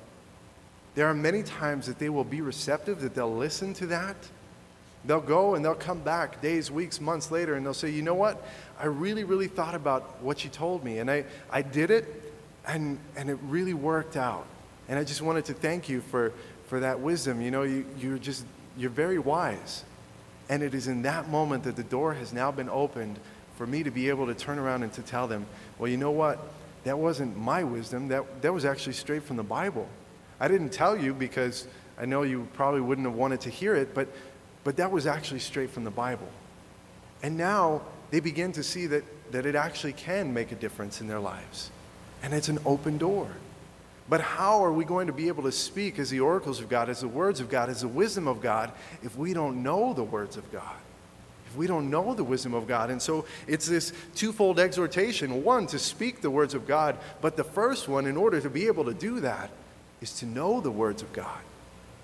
[0.96, 4.16] there are many times that they will be receptive, that they'll listen to that.
[5.04, 8.14] They'll go and they'll come back days, weeks, months later, and they'll say, you know
[8.14, 8.44] what?
[8.80, 12.32] I really, really thought about what you told me, and I, I did it,
[12.66, 14.46] and, and it really worked out.
[14.88, 16.32] And I just wanted to thank you for,
[16.66, 17.40] for that wisdom.
[17.40, 18.44] You know, you, you're just,
[18.76, 19.84] you're very wise.
[20.52, 23.18] And it is in that moment that the door has now been opened
[23.56, 25.46] for me to be able to turn around and to tell them,
[25.78, 26.38] well, you know what?
[26.84, 28.08] That wasn't my wisdom.
[28.08, 29.88] That, that was actually straight from the Bible.
[30.38, 31.66] I didn't tell you because
[31.98, 34.08] I know you probably wouldn't have wanted to hear it, but,
[34.62, 36.28] but that was actually straight from the Bible.
[37.22, 41.08] And now they begin to see that, that it actually can make a difference in
[41.08, 41.70] their lives.
[42.22, 43.28] And it's an open door.
[44.08, 46.88] But how are we going to be able to speak as the oracles of God,
[46.88, 50.02] as the words of God, as the wisdom of God, if we don't know the
[50.02, 50.76] words of God?
[51.46, 52.90] If we don't know the wisdom of God.
[52.90, 57.44] And so it's this twofold exhortation one, to speak the words of God, but the
[57.44, 59.50] first one, in order to be able to do that,
[60.00, 61.40] is to know the words of God.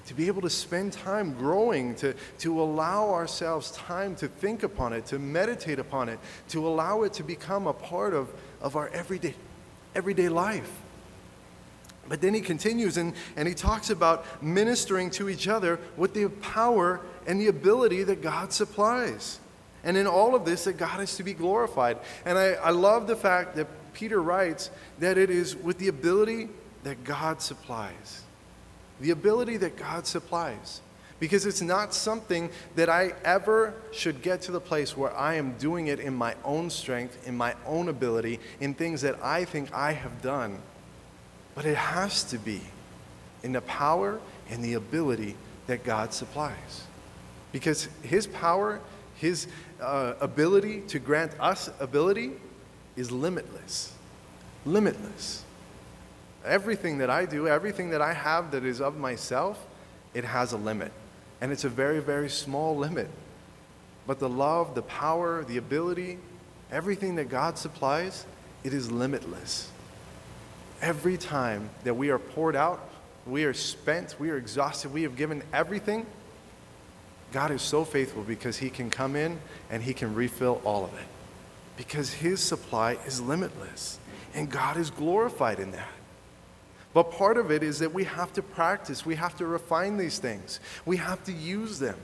[0.06, 4.92] To be able to spend time growing, to, to allow ourselves time to think upon
[4.92, 6.18] it, to meditate upon it,
[6.50, 8.28] to allow it to become a part of,
[8.60, 9.34] of our everyday,
[9.94, 10.70] everyday life.
[12.08, 16.28] But then he continues and, and he talks about ministering to each other with the
[16.28, 19.40] power and the ability that God supplies.
[19.84, 21.98] And in all of this, that God is to be glorified.
[22.24, 26.48] And I, I love the fact that Peter writes that it is with the ability
[26.84, 28.22] that God supplies.
[29.00, 30.80] The ability that God supplies.
[31.20, 35.56] Because it's not something that I ever should get to the place where I am
[35.58, 39.72] doing it in my own strength, in my own ability, in things that I think
[39.74, 40.58] I have done.
[41.58, 42.60] But it has to be
[43.42, 45.34] in the power and the ability
[45.66, 46.84] that God supplies.
[47.50, 48.78] Because His power,
[49.16, 49.48] His
[49.80, 52.30] uh, ability to grant us ability
[52.94, 53.92] is limitless.
[54.64, 55.42] Limitless.
[56.44, 59.58] Everything that I do, everything that I have that is of myself,
[60.14, 60.92] it has a limit.
[61.40, 63.08] And it's a very, very small limit.
[64.06, 66.18] But the love, the power, the ability,
[66.70, 68.26] everything that God supplies,
[68.62, 69.72] it is limitless.
[70.80, 72.88] Every time that we are poured out,
[73.26, 76.06] we are spent, we are exhausted, we have given everything,
[77.32, 79.38] God is so faithful because He can come in
[79.70, 81.06] and He can refill all of it.
[81.76, 83.98] Because His supply is limitless.
[84.34, 85.88] And God is glorified in that.
[86.94, 90.18] But part of it is that we have to practice, we have to refine these
[90.18, 91.96] things, we have to use them.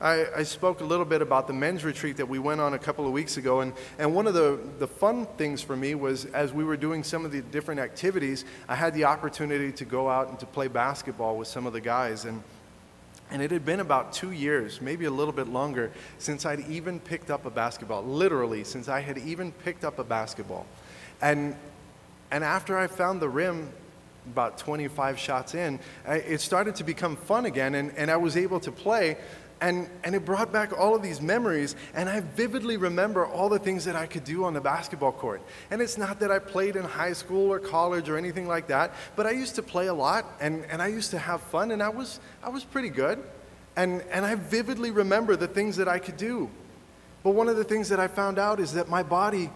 [0.00, 2.78] I, I, spoke a little bit about the men's retreat that we went on a
[2.78, 6.24] couple of weeks ago, and, and one of the, the fun things for me was
[6.26, 10.08] as we were doing some of the different activities, I had the opportunity to go
[10.08, 12.24] out and to play basketball with some of the guys.
[12.24, 12.42] And,
[13.30, 16.98] and it had been about two years, maybe a little bit longer, since I'd even
[16.98, 18.02] picked up a basketball.
[18.02, 20.66] Literally, since I had even picked up a basketball.
[21.20, 21.54] And,
[22.30, 23.70] and after I found the rim,
[24.26, 28.60] about 25 shots in, it started to become fun again, and, and I was able
[28.60, 29.16] to play.
[29.60, 33.58] And, and it brought back all of these memories, and I vividly remember all the
[33.58, 35.42] things that I could do on the basketball court.
[35.70, 38.94] And it's not that I played in high school or college or anything like that,
[39.16, 41.82] but I used to play a lot, and, and I used to have fun, and
[41.82, 43.22] I was, I was pretty good.
[43.76, 46.50] And, and I vividly remember the things that I could do.
[47.22, 49.50] But one of the things that I found out is that my body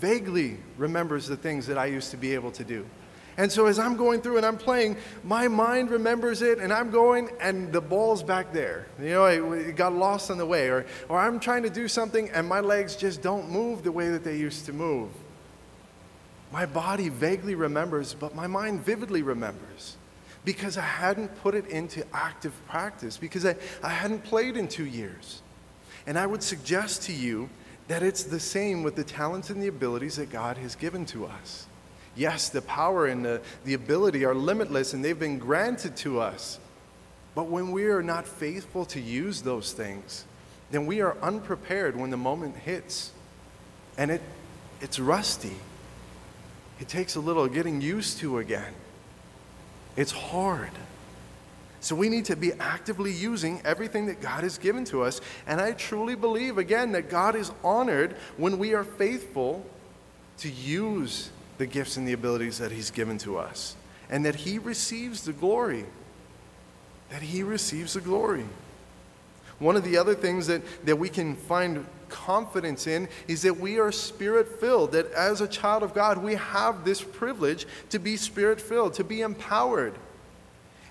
[0.00, 2.86] vaguely remembers the things that I used to be able to do.
[3.38, 6.90] And so as I'm going through and I'm playing, my mind remembers it and I'm
[6.90, 8.86] going and the ball's back there.
[8.98, 10.68] You know, it got lost on the way.
[10.68, 14.08] Or, or I'm trying to do something and my legs just don't move the way
[14.08, 15.10] that they used to move.
[16.50, 19.96] My body vaguely remembers, but my mind vividly remembers
[20.46, 24.86] because I hadn't put it into active practice, because I, I hadn't played in two
[24.86, 25.42] years.
[26.06, 27.50] And I would suggest to you
[27.88, 31.26] that it's the same with the talents and the abilities that God has given to
[31.26, 31.66] us.
[32.16, 36.58] Yes, the power and the, the ability are limitless and they've been granted to us.
[37.34, 40.24] But when we are not faithful to use those things,
[40.70, 43.12] then we are unprepared when the moment hits.
[43.98, 44.22] And it,
[44.80, 45.56] it's rusty.
[46.80, 48.72] It takes a little getting used to again.
[49.96, 50.70] It's hard.
[51.80, 55.20] So we need to be actively using everything that God has given to us.
[55.46, 59.64] And I truly believe, again, that God is honored when we are faithful
[60.38, 63.76] to use the gifts and the abilities that He's given to us,
[64.10, 65.84] and that He receives the glory.
[67.10, 68.44] That He receives the glory.
[69.58, 73.78] One of the other things that, that we can find confidence in is that we
[73.78, 78.16] are spirit filled, that as a child of God, we have this privilege to be
[78.16, 79.94] spirit filled, to be empowered.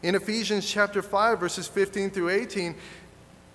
[0.04, 2.76] In Ephesians chapter 5, verses 15 through 18,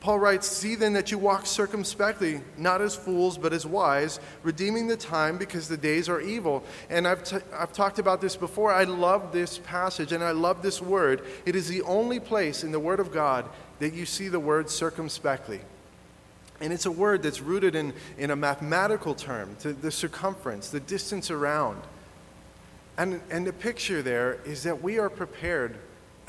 [0.00, 4.88] Paul writes, See then that you walk circumspectly, not as fools, but as wise, redeeming
[4.88, 6.64] the time because the days are evil.
[6.88, 8.72] And I've, t- I've talked about this before.
[8.72, 11.22] I love this passage and I love this word.
[11.44, 13.44] It is the only place in the Word of God
[13.78, 15.60] that you see the word circumspectly.
[16.60, 20.80] And it's a word that's rooted in, in a mathematical term, to the circumference, the
[20.80, 21.82] distance around.
[22.98, 25.78] And, and the picture there is that we are prepared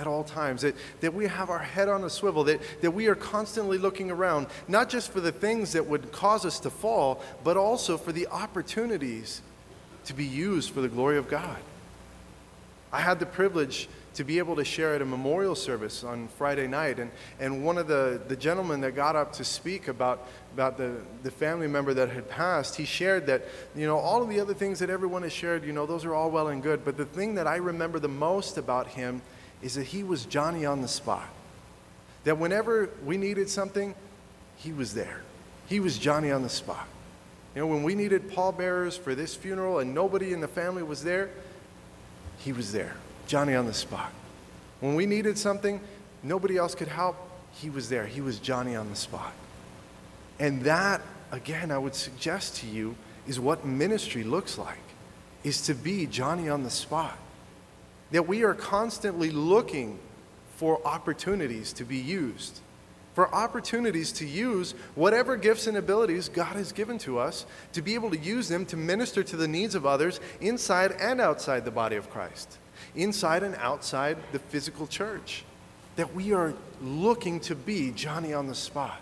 [0.01, 3.07] at all times, that, that we have our head on a swivel, that, that we
[3.07, 7.21] are constantly looking around, not just for the things that would cause us to fall,
[7.43, 9.41] but also for the opportunities
[10.05, 11.57] to be used for the glory of God.
[12.91, 16.67] I had the privilege to be able to share at a memorial service on Friday
[16.67, 16.99] night.
[16.99, 20.97] And, and one of the, the gentlemen that got up to speak about, about the,
[21.23, 24.53] the family member that had passed, he shared that, you know, all of the other
[24.53, 26.83] things that everyone has shared, you know, those are all well and good.
[26.83, 29.21] But the thing that I remember the most about him
[29.61, 31.27] is that he was Johnny on the spot.
[32.23, 33.95] That whenever we needed something,
[34.57, 35.21] he was there.
[35.67, 36.87] He was Johnny on the spot.
[37.55, 41.03] You know, when we needed pallbearers for this funeral and nobody in the family was
[41.03, 41.29] there,
[42.37, 42.95] he was there.
[43.27, 44.11] Johnny on the spot.
[44.79, 45.79] When we needed something,
[46.23, 47.17] nobody else could help,
[47.53, 48.05] he was there.
[48.05, 49.33] He was Johnny on the spot.
[50.39, 51.01] And that,
[51.31, 52.95] again, I would suggest to you,
[53.27, 54.79] is what ministry looks like,
[55.43, 57.17] is to be Johnny on the spot
[58.11, 59.99] that we are constantly looking
[60.57, 62.59] for opportunities to be used.
[63.13, 67.93] for opportunities to use whatever gifts and abilities God has given to us to be
[67.93, 71.71] able to use them to minister to the needs of others inside and outside the
[71.71, 72.57] body of Christ,
[72.95, 75.43] inside and outside the physical church.
[75.97, 79.01] That we are looking to be Johnny on the spot.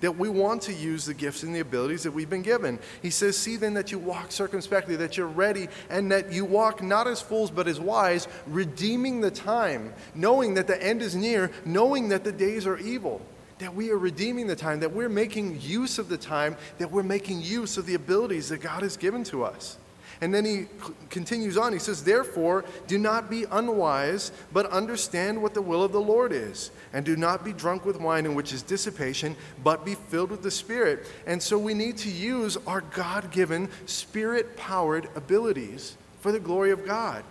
[0.00, 2.78] That we want to use the gifts and the abilities that we've been given.
[3.00, 6.82] He says, See then that you walk circumspectly, that you're ready, and that you walk
[6.82, 11.50] not as fools but as wise, redeeming the time, knowing that the end is near,
[11.64, 13.20] knowing that the days are evil
[13.58, 17.02] that we are redeeming the time, that we're making use of the time, that we're
[17.02, 19.78] making use of the abilities that God has given to us.
[20.20, 20.66] And then he
[21.10, 21.72] continues on.
[21.72, 26.32] He says, Therefore, do not be unwise, but understand what the will of the Lord
[26.32, 26.70] is.
[26.92, 30.42] And do not be drunk with wine, in which is dissipation, but be filled with
[30.42, 31.06] the Spirit.
[31.26, 36.70] And so we need to use our God given, spirit powered abilities for the glory
[36.70, 37.22] of God.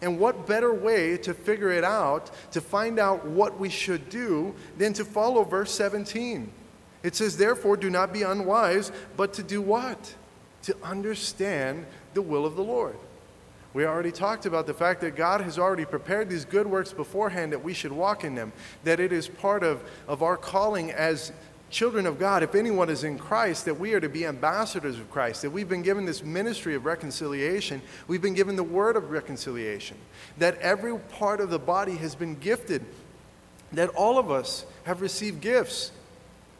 [0.00, 4.54] And what better way to figure it out, to find out what we should do,
[4.76, 6.50] than to follow verse 17?
[7.02, 10.14] It says, Therefore, do not be unwise, but to do what?
[10.64, 12.96] To understand the will of the Lord.
[13.74, 17.52] We already talked about the fact that God has already prepared these good works beforehand
[17.52, 18.52] that we should walk in them,
[18.84, 21.32] that it is part of, of our calling as
[21.72, 25.10] children of God, if anyone is in Christ, that we are to be ambassadors of
[25.10, 29.10] Christ, that we've been given this ministry of reconciliation, we've been given the word of
[29.10, 29.96] reconciliation,
[30.36, 32.84] that every part of the body has been gifted,
[33.72, 35.92] that all of us have received gifts.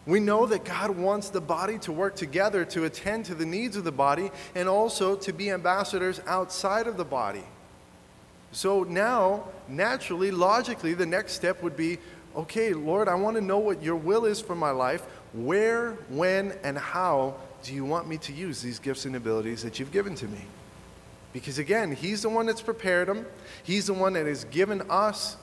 [0.04, 3.76] We know that God wants the body to work together to attend to the needs
[3.76, 7.44] of the body and also to be ambassadors outside of the body.
[8.50, 11.98] So now, naturally, logically, the next step would be
[12.34, 15.02] okay, Lord, I want to know what your will is for my life.
[15.32, 19.78] Where, when, and how do you want me to use these gifts and abilities that
[19.78, 20.44] you've given to me?
[21.32, 23.26] Because again, He's the one that's prepared them,
[23.62, 25.36] He's the one that has given us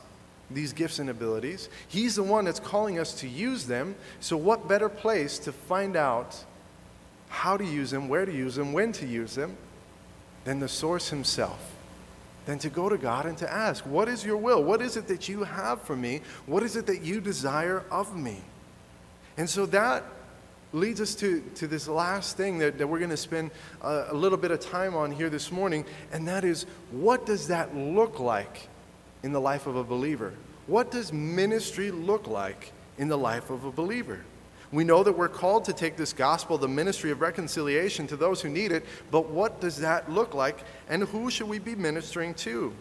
[0.52, 1.70] these gifts and abilities.
[1.88, 3.96] He's the one that's calling us to use them.
[4.20, 6.44] So, what better place to find out
[7.30, 9.58] how to use them, where to use them, when to use them,
[10.46, 11.76] than the source Himself?
[12.46, 14.64] than to go to God and to ask, What is your will?
[14.64, 16.22] What is it that you have for me?
[16.48, 18.42] What is it that you desire of me?
[19.38, 20.04] And so that
[20.74, 24.14] leads us to, to this last thing that, that we're going to spend a, a
[24.14, 28.20] little bit of time on here this morning, and that is what does that look
[28.20, 28.68] like
[29.24, 30.34] in the life of a believer?
[30.68, 34.22] What does ministry look like in the life of a believer?
[34.72, 38.42] We know that we're called to take this gospel, the ministry of reconciliation, to those
[38.42, 42.36] who need it, but what does that look like, and who should we be ministering
[42.36, 42.74] to?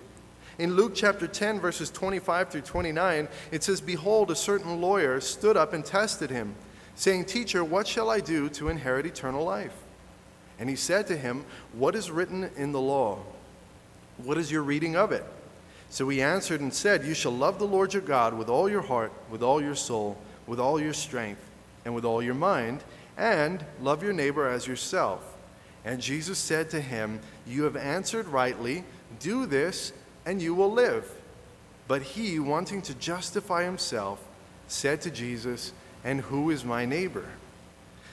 [0.58, 5.56] In Luke chapter 10, verses 25 through 29, it says, Behold, a certain lawyer stood
[5.56, 6.54] up and tested him,
[6.94, 9.84] saying, Teacher, what shall I do to inherit eternal life?
[10.58, 13.20] And he said to him, What is written in the law?
[14.18, 15.24] What is your reading of it?
[15.90, 18.82] So he answered and said, You shall love the Lord your God with all your
[18.82, 21.42] heart, with all your soul, with all your strength
[21.84, 22.82] and with all your mind,
[23.16, 25.36] and love your neighbor as yourself.
[25.84, 28.84] And Jesus said to him, You have answered rightly.
[29.20, 29.92] Do this,
[30.26, 31.10] and you will live.
[31.86, 34.22] But he, wanting to justify himself,
[34.66, 35.72] said to Jesus,
[36.04, 37.24] And who is my neighbor?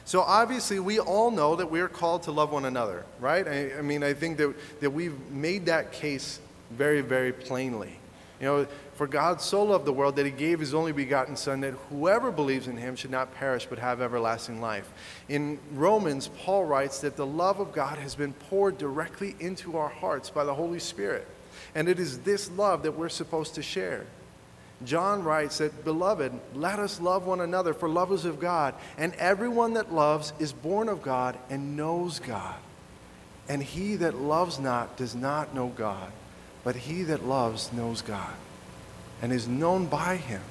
[0.05, 3.45] So obviously, we all know that we are called to love one another, right?
[3.45, 6.39] I, I mean, I think that, that we've made that case
[6.71, 7.99] very, very plainly.
[8.39, 11.61] You know, for God so loved the world that he gave his only begotten Son,
[11.61, 14.91] that whoever believes in him should not perish but have everlasting life.
[15.29, 19.87] In Romans, Paul writes that the love of God has been poured directly into our
[19.87, 21.27] hearts by the Holy Spirit.
[21.75, 24.05] And it is this love that we're supposed to share.
[24.83, 28.75] John writes that, Beloved, let us love one another, for love is of God.
[28.97, 32.55] And everyone that loves is born of God and knows God.
[33.47, 36.11] And he that loves not does not know God
[36.65, 38.33] but he that loves knows God
[39.21, 40.41] and is known by him.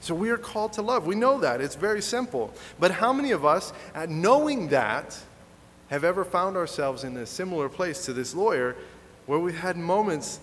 [0.00, 1.06] So we are called to love.
[1.06, 1.60] We know that.
[1.60, 2.52] It's very simple.
[2.80, 3.72] But how many of us,
[4.08, 5.16] knowing that,
[5.88, 8.74] have ever found ourselves in a similar place to this lawyer
[9.26, 10.40] where we've had moments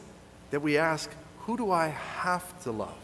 [0.51, 2.95] that we ask, Who do I have to love?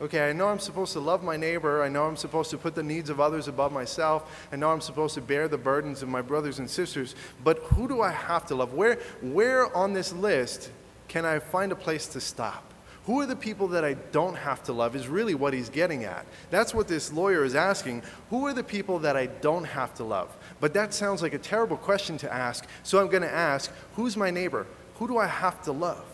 [0.00, 1.82] Okay, I know I'm supposed to love my neighbor.
[1.82, 4.46] I know I'm supposed to put the needs of others above myself.
[4.50, 7.14] I know I'm supposed to bear the burdens of my brothers and sisters.
[7.44, 8.72] But who do I have to love?
[8.72, 10.70] Where, where on this list
[11.08, 12.64] can I find a place to stop?
[13.04, 16.04] Who are the people that I don't have to love is really what he's getting
[16.04, 16.24] at.
[16.50, 18.02] That's what this lawyer is asking.
[18.30, 20.34] Who are the people that I don't have to love?
[20.60, 22.66] But that sounds like a terrible question to ask.
[22.84, 24.66] So I'm going to ask, who's my neighbor?
[24.96, 26.04] Who do I have to love?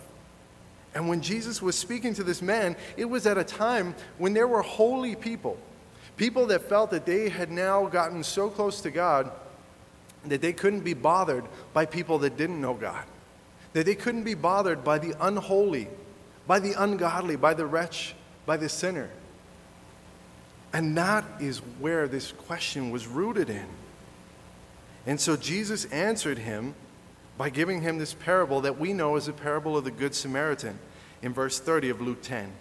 [0.97, 4.49] And when Jesus was speaking to this man, it was at a time when there
[4.49, 5.59] were holy people,
[6.17, 9.31] people that felt that they had now gotten so close to God
[10.25, 11.45] that they couldn't be bothered
[11.75, 13.05] by people that didn't know God,
[13.75, 15.89] that they couldn't be bothered by the unholy,
[16.47, 18.15] by the ungodly, by the wretch,
[18.47, 19.11] by the sinner.
[20.73, 23.67] And that is where this question was rooted in.
[25.05, 26.75] And so Jesus answered him
[27.39, 30.79] by giving him this parable that we know as a parable of the Good Samaritan
[31.23, 32.53] in verse 30 of Luke 10.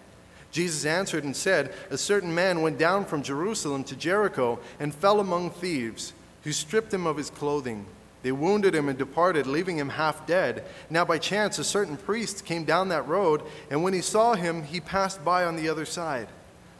[0.50, 5.20] Jesus answered and said, A certain man went down from Jerusalem to Jericho and fell
[5.20, 6.12] among thieves,
[6.44, 7.86] who stripped him of his clothing.
[8.22, 10.64] They wounded him and departed, leaving him half dead.
[10.90, 14.62] Now, by chance, a certain priest came down that road, and when he saw him,
[14.62, 16.28] he passed by on the other side.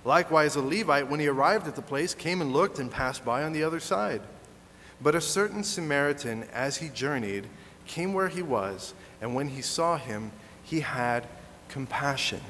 [0.05, 3.43] Likewise, a Levite, when he arrived at the place, came and looked and passed by
[3.43, 4.23] on the other side.
[5.01, 7.47] But a certain Samaritan, as he journeyed,
[7.87, 10.33] came where he was, and when he saw him,
[10.63, 11.27] he had
[11.69, 12.41] compassion.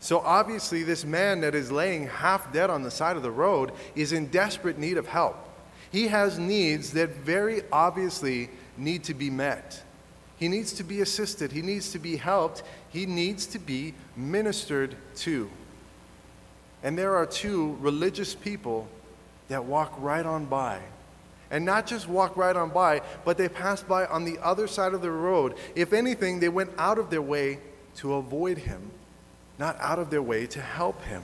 [0.00, 3.72] So obviously, this man that is laying half dead on the side of the road
[3.94, 5.36] is in desperate need of help.
[5.92, 9.82] He has needs that very obviously need to be met.
[10.38, 14.96] He needs to be assisted, he needs to be helped, he needs to be ministered
[15.16, 15.50] to.
[16.82, 18.88] And there are two religious people
[19.48, 20.80] that walk right on by.
[21.50, 24.94] And not just walk right on by, but they passed by on the other side
[24.94, 25.54] of the road.
[25.74, 27.58] If anything, they went out of their way
[27.96, 28.90] to avoid him,
[29.58, 31.22] not out of their way to help him.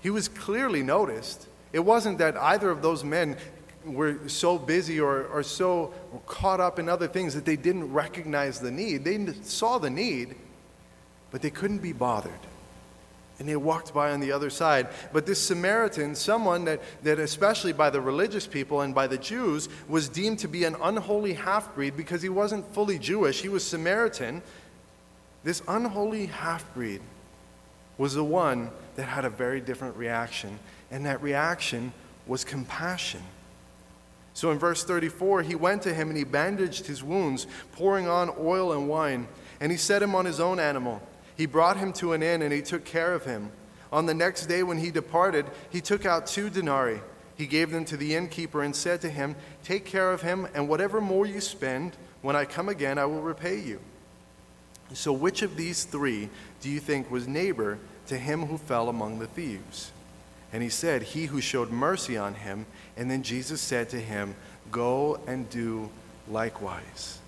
[0.00, 1.48] He was clearly noticed.
[1.72, 3.36] It wasn't that either of those men
[3.84, 5.92] were so busy or, or so
[6.26, 9.04] caught up in other things that they didn't recognize the need.
[9.04, 10.36] They saw the need,
[11.30, 12.32] but they couldn't be bothered.
[13.38, 14.88] And they walked by on the other side.
[15.12, 19.68] But this Samaritan, someone that, that especially by the religious people and by the Jews,
[19.88, 23.64] was deemed to be an unholy half breed because he wasn't fully Jewish, he was
[23.64, 24.42] Samaritan.
[25.44, 27.00] This unholy half breed
[27.98, 30.58] was the one that had a very different reaction.
[30.90, 31.92] And that reaction
[32.26, 33.22] was compassion.
[34.34, 38.30] So in verse 34, he went to him and he bandaged his wounds, pouring on
[38.38, 39.28] oil and wine.
[39.60, 41.00] And he set him on his own animal.
[41.36, 43.50] He brought him to an inn and he took care of him.
[43.92, 47.00] On the next day, when he departed, he took out two denarii.
[47.36, 50.68] He gave them to the innkeeper and said to him, Take care of him, and
[50.68, 53.80] whatever more you spend, when I come again, I will repay you.
[54.94, 56.30] So, which of these three
[56.60, 59.92] do you think was neighbor to him who fell among the thieves?
[60.52, 62.66] And he said, He who showed mercy on him.
[62.96, 64.34] And then Jesus said to him,
[64.70, 65.90] Go and do
[66.28, 67.18] likewise.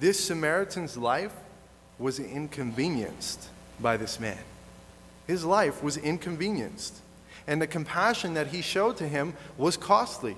[0.00, 1.34] This Samaritan's life
[1.98, 3.48] was inconvenienced
[3.80, 4.38] by this man.
[5.26, 6.94] His life was inconvenienced.
[7.46, 10.36] And the compassion that he showed to him was costly.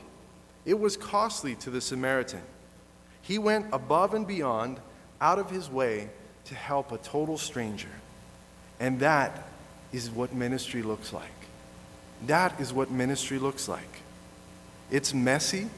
[0.65, 2.43] It was costly to the Samaritan.
[3.23, 4.79] He went above and beyond,
[5.21, 6.11] out of his way,
[6.47, 7.89] to help a total stranger.
[8.79, 9.49] And that
[9.93, 11.27] is what ministry looks like.
[12.27, 14.03] That is what ministry looks like.
[14.91, 15.69] It's messy,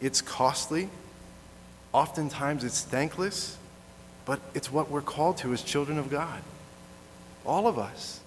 [0.00, 0.88] it's costly,
[1.92, 3.56] oftentimes it's thankless,
[4.24, 6.42] but it's what we're called to as children of God.
[7.44, 8.20] All of us.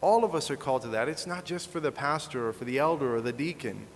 [0.00, 1.08] All of us are called to that.
[1.08, 3.86] It's not just for the pastor or for the elder or the deacon,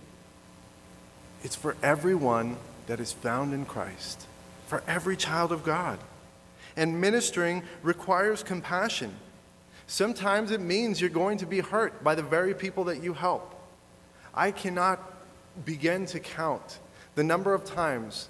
[1.43, 4.25] it's for everyone that is found in Christ,
[4.67, 5.99] for every child of God.
[6.75, 9.13] And ministering requires compassion.
[9.87, 13.53] Sometimes it means you're going to be hurt by the very people that you help.
[14.33, 14.99] I cannot
[15.65, 16.79] begin to count
[17.15, 18.29] the number of times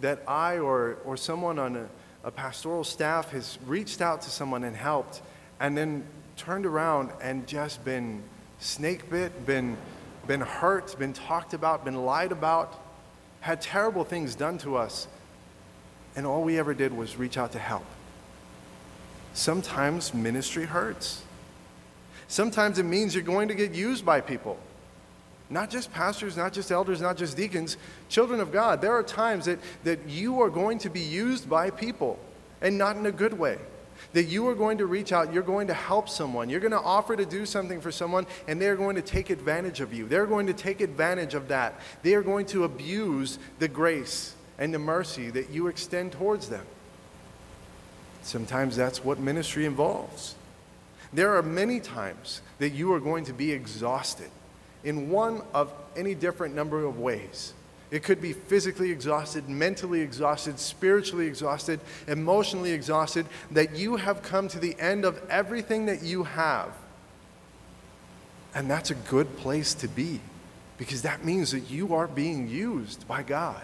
[0.00, 1.88] that I or, or someone on a,
[2.24, 5.22] a pastoral staff has reached out to someone and helped,
[5.60, 6.04] and then
[6.36, 8.22] turned around and just been
[8.58, 9.76] snake bit, been,
[10.26, 12.80] been hurt, been talked about, been lied about,
[13.40, 15.08] had terrible things done to us,
[16.14, 17.84] and all we ever did was reach out to help.
[19.34, 21.22] Sometimes ministry hurts.
[22.28, 24.58] Sometimes it means you're going to get used by people.
[25.52, 27.76] Not just pastors, not just elders, not just deacons,
[28.08, 28.80] children of God.
[28.80, 32.18] There are times that, that you are going to be used by people,
[32.62, 33.58] and not in a good way.
[34.14, 36.80] That you are going to reach out, you're going to help someone, you're going to
[36.80, 40.08] offer to do something for someone, and they're going to take advantage of you.
[40.08, 41.78] They're going to take advantage of that.
[42.02, 46.64] They are going to abuse the grace and the mercy that you extend towards them.
[48.22, 50.34] Sometimes that's what ministry involves.
[51.12, 54.30] There are many times that you are going to be exhausted
[54.84, 57.54] in one of any different number of ways.
[57.90, 61.78] It could be physically exhausted, mentally exhausted, spiritually exhausted,
[62.08, 66.72] emotionally exhausted, that you have come to the end of everything that you have.
[68.54, 70.20] And that's a good place to be
[70.78, 73.62] because that means that you are being used by God.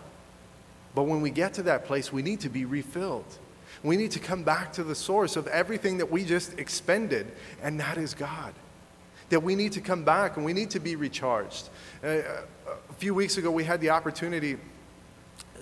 [0.95, 3.39] But when we get to that place, we need to be refilled.
[3.83, 7.81] We need to come back to the source of everything that we just expended, and
[7.81, 8.53] that is God.
[9.31, 11.69] That we need to come back and we need to be recharged.
[12.03, 12.21] Uh,
[12.67, 14.59] a few weeks ago, we had the opportunity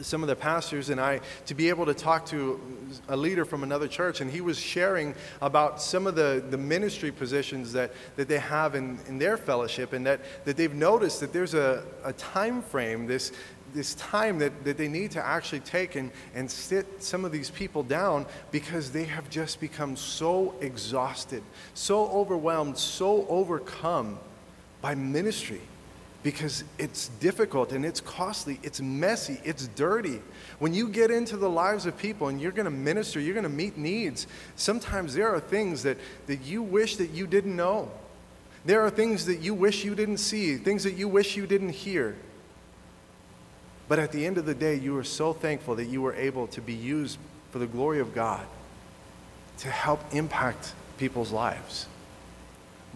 [0.02, 2.60] some of the pastors and I to be able to talk to
[3.08, 7.10] a leader from another church, and he was sharing about some of the, the ministry
[7.10, 11.32] positions that, that they have in, in their fellowship, and that, that they've noticed that
[11.32, 13.32] there's a, a time frame, this,
[13.76, 17.50] this time that, that they need to actually take and, and sit some of these
[17.50, 21.42] people down because they have just become so exhausted,
[21.74, 24.18] so overwhelmed, so overcome
[24.80, 25.60] by ministry
[26.22, 30.20] because it's difficult and it's costly, it's messy, it's dirty.
[30.58, 33.44] When you get into the lives of people and you're going to minister, you're going
[33.44, 37.92] to meet needs, sometimes there are things that, that you wish that you didn't know.
[38.64, 41.68] There are things that you wish you didn't see, things that you wish you didn't
[41.68, 42.16] hear.
[43.88, 46.46] But at the end of the day, you are so thankful that you were able
[46.48, 47.18] to be used
[47.50, 48.44] for the glory of God
[49.58, 51.86] to help impact people's lives.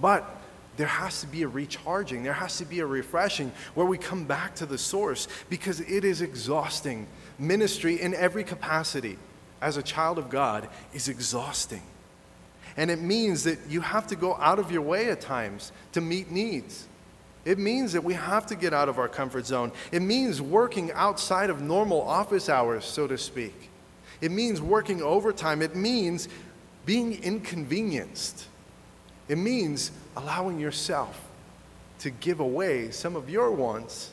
[0.00, 0.28] But
[0.76, 4.24] there has to be a recharging, there has to be a refreshing where we come
[4.24, 7.06] back to the source because it is exhausting.
[7.38, 9.18] Ministry in every capacity
[9.60, 11.82] as a child of God is exhausting.
[12.76, 16.00] And it means that you have to go out of your way at times to
[16.00, 16.86] meet needs.
[17.44, 19.72] It means that we have to get out of our comfort zone.
[19.92, 23.70] It means working outside of normal office hours, so to speak.
[24.20, 25.62] It means working overtime.
[25.62, 26.28] It means
[26.84, 28.46] being inconvenienced.
[29.28, 31.28] It means allowing yourself
[32.00, 34.12] to give away some of your wants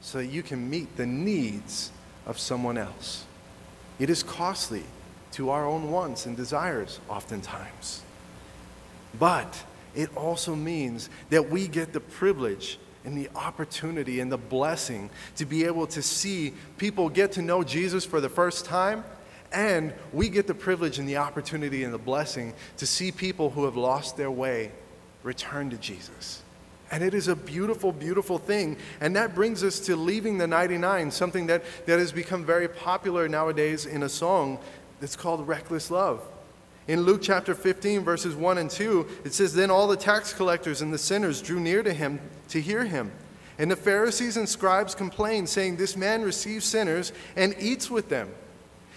[0.00, 1.90] so that you can meet the needs
[2.26, 3.24] of someone else.
[3.98, 4.84] It is costly
[5.32, 8.02] to our own wants and desires, oftentimes.
[9.18, 9.64] But
[9.94, 15.46] it also means that we get the privilege and the opportunity and the blessing to
[15.46, 19.04] be able to see people get to know Jesus for the first time.
[19.50, 23.64] And we get the privilege and the opportunity and the blessing to see people who
[23.64, 24.72] have lost their way
[25.22, 26.42] return to Jesus.
[26.90, 28.76] And it is a beautiful, beautiful thing.
[29.00, 33.28] And that brings us to leaving the 99, something that, that has become very popular
[33.28, 34.58] nowadays in a song
[35.00, 36.22] that's called Reckless Love.
[36.88, 40.80] In Luke chapter 15, verses 1 and 2, it says, Then all the tax collectors
[40.80, 42.18] and the sinners drew near to him
[42.48, 43.12] to hear him.
[43.58, 48.30] And the Pharisees and scribes complained, saying, This man receives sinners and eats with them.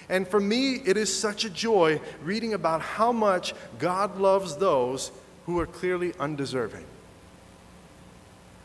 [0.08, 5.12] And for me, it is such a joy reading about how much God loves those
[5.46, 6.86] who are clearly undeserving.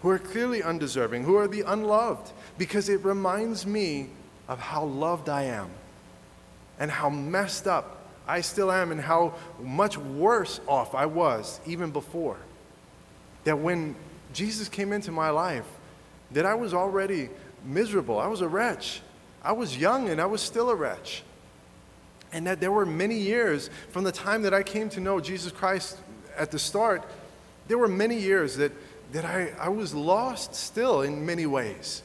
[0.03, 4.11] Who are clearly undeserving, who are the unloved, because it reminds me
[4.47, 5.70] of how loved I am
[6.79, 7.95] and how messed up
[8.27, 12.39] I still am and how much worse off I was even before.
[13.45, 13.95] That when
[14.33, 15.66] Jesus came into my life,
[16.33, 17.29] that I was already
[17.64, 18.18] miserable.
[18.18, 19.01] I was a wretch.
[19.43, 21.22] I was young and I was still a wretch.
[22.33, 25.53] And that there were many years from the time that I came to know Jesus
[25.53, 25.99] Christ
[26.37, 27.05] at the start,
[27.68, 28.72] there were many years that,
[29.12, 32.03] that I, I was lost still in many ways.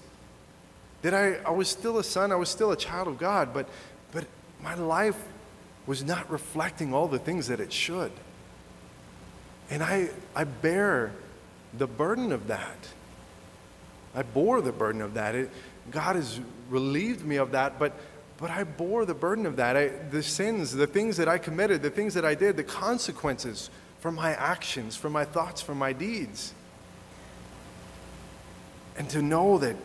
[1.02, 3.68] That I, I was still a son, I was still a child of God, but,
[4.12, 4.26] but
[4.64, 5.18] my life
[5.86, 8.12] was not reflecting all the things that it should.
[9.70, 11.14] And I, I bear
[11.78, 12.88] the burden of that.
[14.14, 15.36] I bore the burden of that.
[15.36, 15.50] It,
[15.90, 17.94] God has relieved me of that, but,
[18.38, 19.78] but I bore the burden of that.
[19.78, 23.70] I, the sins, the things that I committed, the things that I did, the consequences
[24.00, 26.54] for my actions, for my thoughts, for my deeds.
[28.98, 29.78] And to know that,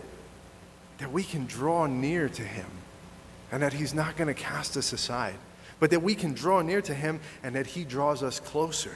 [0.99, 2.67] that we can draw near to Him
[3.53, 5.37] and that He's not going to cast us aside
[5.81, 8.95] but that we can draw near to Him and that He draws us closer.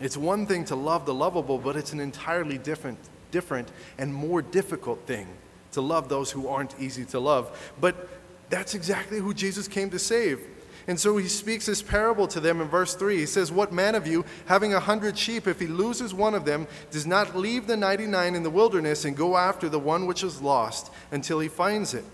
[0.00, 2.98] It's one thing to love the lovable, but it's an entirely different,
[3.30, 3.68] different
[3.98, 5.26] and more difficult thing
[5.72, 7.72] to love those who aren't easy to love.
[7.80, 8.08] But
[8.48, 10.40] that's exactly who Jesus came to save.
[10.86, 13.18] And so he speaks this parable to them in verse 3.
[13.18, 16.46] He says, What man of you, having a hundred sheep, if he loses one of
[16.46, 20.24] them, does not leave the 99 in the wilderness and go after the one which
[20.24, 22.04] is lost until he finds it?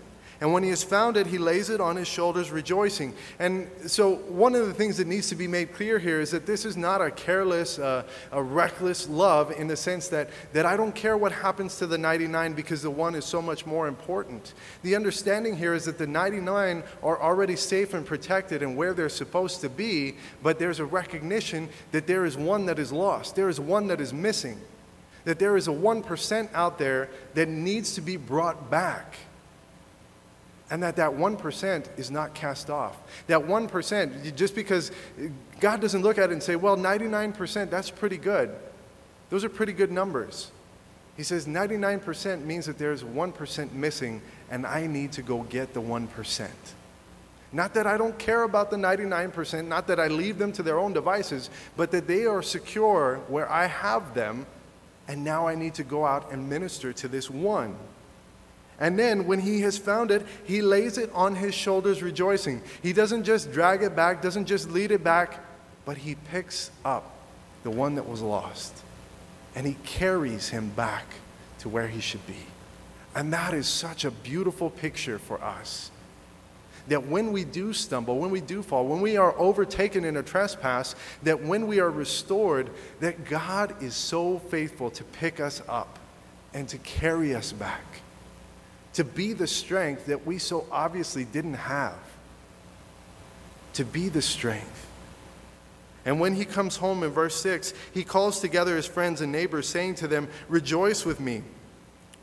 [0.41, 3.13] And when he has found it, he lays it on his shoulders, rejoicing.
[3.39, 6.45] And so, one of the things that needs to be made clear here is that
[6.45, 10.75] this is not a careless, uh, a reckless love in the sense that, that I
[10.75, 14.53] don't care what happens to the 99 because the one is so much more important.
[14.83, 19.09] The understanding here is that the 99 are already safe and protected and where they're
[19.09, 23.49] supposed to be, but there's a recognition that there is one that is lost, there
[23.49, 24.59] is one that is missing,
[25.23, 29.15] that there is a 1% out there that needs to be brought back
[30.71, 32.97] and that that 1% is not cast off.
[33.27, 34.91] That 1%, just because
[35.59, 38.49] God doesn't look at it and say, well, 99%, that's pretty good.
[39.29, 40.51] Those are pretty good numbers.
[41.17, 45.81] He says 99% means that there's 1% missing, and I need to go get the
[45.81, 46.49] 1%.
[47.51, 50.77] Not that I don't care about the 99%, not that I leave them to their
[50.77, 54.45] own devices, but that they are secure where I have them,
[55.07, 57.77] and now I need to go out and minister to this one
[58.79, 62.61] And then when he has found it, he lays it on his shoulders rejoicing.
[62.83, 65.39] He doesn't just drag it back, doesn't just lead it back,
[65.85, 67.11] but he picks up
[67.63, 68.83] the one that was lost
[69.55, 71.05] and he carries him back
[71.59, 72.45] to where he should be.
[73.15, 75.89] And that is such a beautiful picture for us.
[76.89, 80.23] That when we do stumble, when we do fall, when we are overtaken in a
[80.23, 82.69] trespass, that when we are restored,
[82.99, 85.97] that God is so faithful to pick us up
[86.53, 88.01] and to carry us back
[88.95, 91.99] to be the strength that we so obviously didn't have.
[93.73, 94.87] To be the strength.
[96.05, 99.67] And when he comes home in verse 6, he calls together his friends and neighbors,
[99.67, 101.43] saying to them, Rejoice with me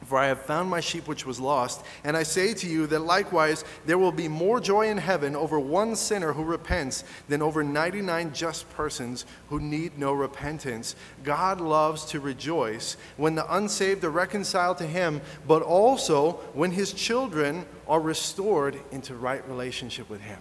[0.05, 1.84] for I have found my sheep which was lost.
[2.05, 5.59] And I say to you that likewise there will be more joy in heaven over
[5.59, 10.96] one sinner who repents than over 99 just persons who need no repentance.
[11.24, 16.92] God loves to rejoice when the unsaved are reconciled to him, but also when his
[16.92, 20.38] children are restored into right relationship with him.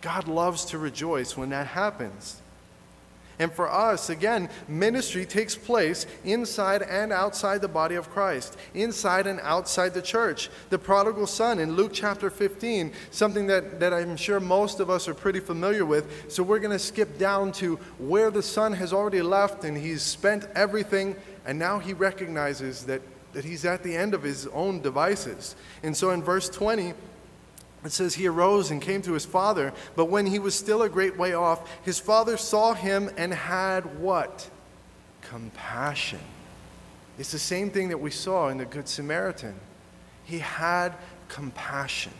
[0.00, 2.41] God loves to rejoice when that happens.
[3.38, 9.26] And for us, again, ministry takes place inside and outside the body of Christ, inside
[9.26, 10.50] and outside the church.
[10.70, 15.08] The prodigal son in Luke chapter 15, something that, that I'm sure most of us
[15.08, 16.30] are pretty familiar with.
[16.30, 20.02] So we're going to skip down to where the son has already left and he's
[20.02, 21.16] spent everything,
[21.46, 23.02] and now he recognizes that,
[23.32, 25.56] that he's at the end of his own devices.
[25.82, 26.94] And so in verse 20,
[27.84, 30.88] it says, He arose and came to his father, but when he was still a
[30.88, 34.48] great way off, his father saw him and had what?
[35.22, 36.20] Compassion.
[37.18, 39.54] It's the same thing that we saw in the Good Samaritan.
[40.24, 40.94] He had
[41.28, 42.12] compassion.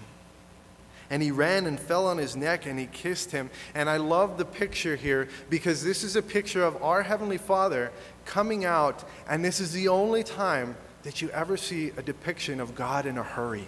[1.10, 3.50] And he ran and fell on his neck and he kissed him.
[3.74, 7.92] And I love the picture here because this is a picture of our Heavenly Father
[8.24, 12.74] coming out, and this is the only time that you ever see a depiction of
[12.74, 13.66] God in a hurry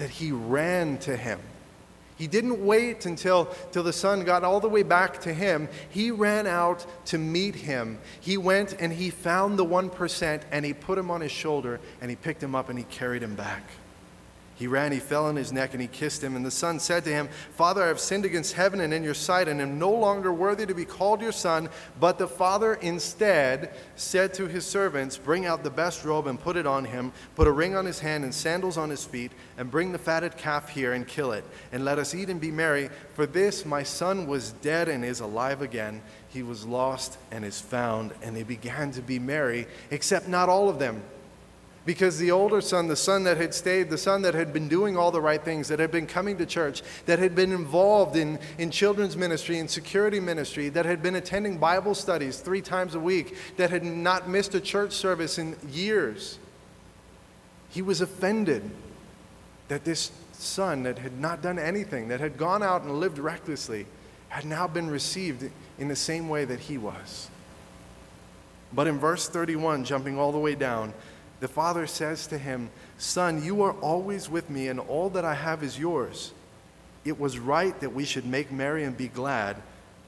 [0.00, 1.38] that he ran to him.
[2.16, 5.68] He didn't wait until, until the son got all the way back to him.
[5.90, 7.98] He ran out to meet him.
[8.18, 12.08] He went and he found the 1% and he put him on his shoulder and
[12.08, 13.62] he picked him up and he carried him back.
[14.60, 16.36] He ran, he fell on his neck, and he kissed him.
[16.36, 19.14] And the son said to him, Father, I have sinned against heaven and in your
[19.14, 21.70] sight, and am no longer worthy to be called your son.
[21.98, 26.58] But the father instead said to his servants, Bring out the best robe and put
[26.58, 29.70] it on him, put a ring on his hand and sandals on his feet, and
[29.70, 31.44] bring the fatted calf here and kill it.
[31.72, 32.90] And let us eat and be merry.
[33.14, 36.02] For this my son was dead and is alive again.
[36.28, 38.12] He was lost and is found.
[38.20, 41.02] And they began to be merry, except not all of them.
[41.86, 44.96] Because the older son, the son that had stayed, the son that had been doing
[44.96, 48.38] all the right things, that had been coming to church, that had been involved in,
[48.58, 53.00] in children's ministry and security ministry, that had been attending Bible studies three times a
[53.00, 56.38] week, that had not missed a church service in years,
[57.70, 58.68] he was offended
[59.68, 63.86] that this son that had not done anything, that had gone out and lived recklessly,
[64.28, 67.30] had now been received in the same way that he was.
[68.72, 70.92] But in verse 31, jumping all the way down,
[71.40, 75.34] the father says to him, Son, you are always with me, and all that I
[75.34, 76.32] have is yours.
[77.04, 79.56] It was right that we should make merry and be glad,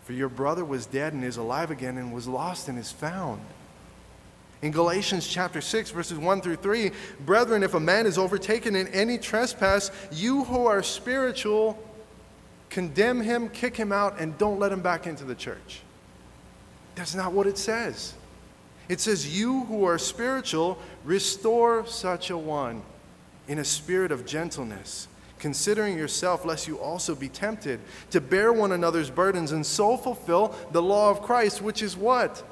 [0.04, 3.40] for your brother was dead and is alive again, and was lost and is found.
[4.60, 8.86] In Galatians chapter 6, verses 1 through 3, brethren, if a man is overtaken in
[8.88, 11.82] any trespass, you who are spiritual,
[12.68, 15.80] condemn him, kick him out, and don't let him back into the church.
[16.94, 18.14] That's not what it says.
[18.93, 22.82] It says, You who are spiritual, restore such a one
[23.49, 27.80] in a spirit of gentleness, considering yourself, lest you also be tempted
[28.11, 32.45] to bear one another's burdens and so fulfill the law of Christ, which is what?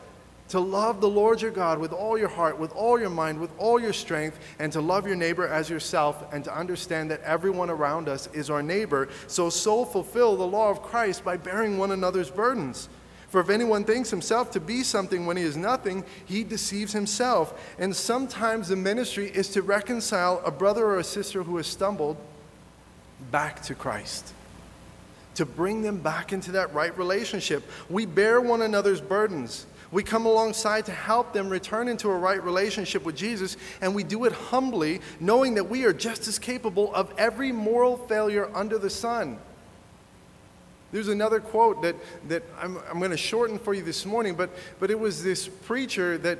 [0.49, 3.51] To love the Lord your God with all your heart, with all your mind, with
[3.59, 7.68] all your strength, and to love your neighbor as yourself, and to understand that everyone
[7.68, 9.11] around us is our neighbor.
[9.26, 12.88] So, so fulfill the law of Christ by bearing one another's burdens.
[13.30, 17.54] For if anyone thinks himself to be something when he is nothing, he deceives himself.
[17.78, 22.16] And sometimes the ministry is to reconcile a brother or a sister who has stumbled
[23.30, 24.34] back to Christ.
[25.36, 27.62] To bring them back into that right relationship.
[27.88, 29.64] We bear one another's burdens.
[29.92, 34.02] We come alongside to help them return into a right relationship with Jesus, and we
[34.04, 38.78] do it humbly, knowing that we are just as capable of every moral failure under
[38.78, 39.38] the sun.
[40.93, 41.97] There's another quote that,
[42.28, 45.47] that I'm, I'm going to shorten for you this morning, but, but it was this
[45.47, 46.38] preacher that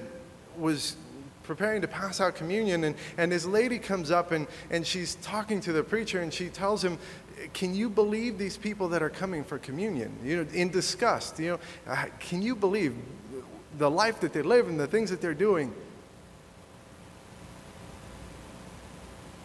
[0.59, 0.97] was
[1.45, 5.61] preparing to pass out communion, and, and this lady comes up and, and she's talking
[5.61, 6.99] to the preacher, and she tells him,
[7.53, 10.17] Can you believe these people that are coming for communion?
[10.25, 12.95] You know, in disgust, you know, uh, can you believe
[13.79, 15.73] the life that they live and the things that they're doing?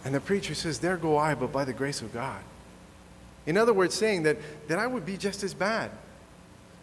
[0.04, 2.42] And the preacher says, There go I, but by the grace of God.
[3.46, 4.38] In other words, saying that,
[4.68, 5.92] that I would be just as bad.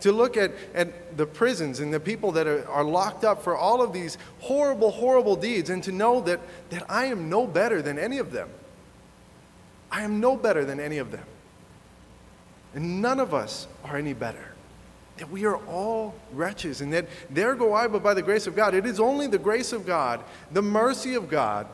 [0.01, 3.57] To look at, at the prisons and the people that are, are locked up for
[3.57, 6.41] all of these horrible, horrible deeds, and to know that,
[6.71, 8.49] that I am no better than any of them.
[9.91, 11.25] I am no better than any of them.
[12.75, 14.55] And none of us are any better.
[15.19, 18.57] That we are all wretches, and that there go I, but by the grace of
[18.57, 18.75] God.
[18.75, 21.67] It is only the grace of God, the mercy of God,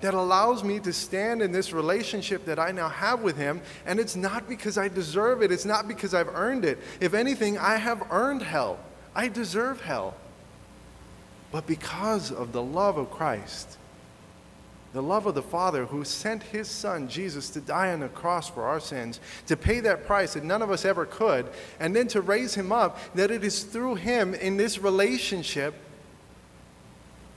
[0.00, 3.60] that allows me to stand in this relationship that I now have with Him.
[3.86, 6.78] And it's not because I deserve it, it's not because I've earned it.
[7.00, 8.78] If anything, I have earned hell.
[9.14, 10.14] I deserve hell.
[11.52, 13.76] But because of the love of Christ,
[14.92, 18.48] the love of the Father who sent His Son, Jesus, to die on the cross
[18.48, 21.46] for our sins, to pay that price that none of us ever could,
[21.78, 25.74] and then to raise Him up, that it is through Him in this relationship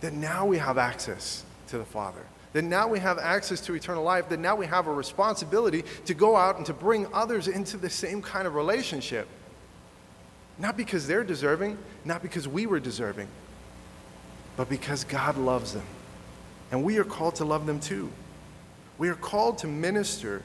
[0.01, 4.03] that now we have access to the Father that now we have access to eternal
[4.03, 7.77] life, that now we have a responsibility to go out and to bring others into
[7.77, 9.27] the same kind of relationship.
[10.59, 13.27] Not because they're deserving, not because we were deserving,
[14.55, 15.85] but because God loves them.
[16.71, 18.11] And we are called to love them too.
[18.99, 20.43] We are called to minister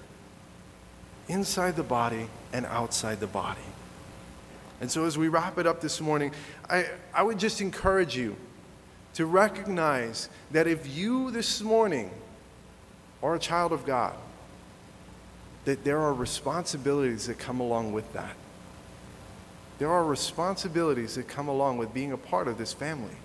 [1.29, 3.61] inside the body and outside the body.
[4.81, 6.33] And so, as we wrap it up this morning,
[6.71, 8.37] I, I would just encourage you
[9.19, 12.09] to recognize that if you this morning
[13.21, 14.15] are a child of God,
[15.65, 18.37] that there are responsibilities that come along with that.
[19.81, 23.17] There are responsibilities that come along with being a part of this family.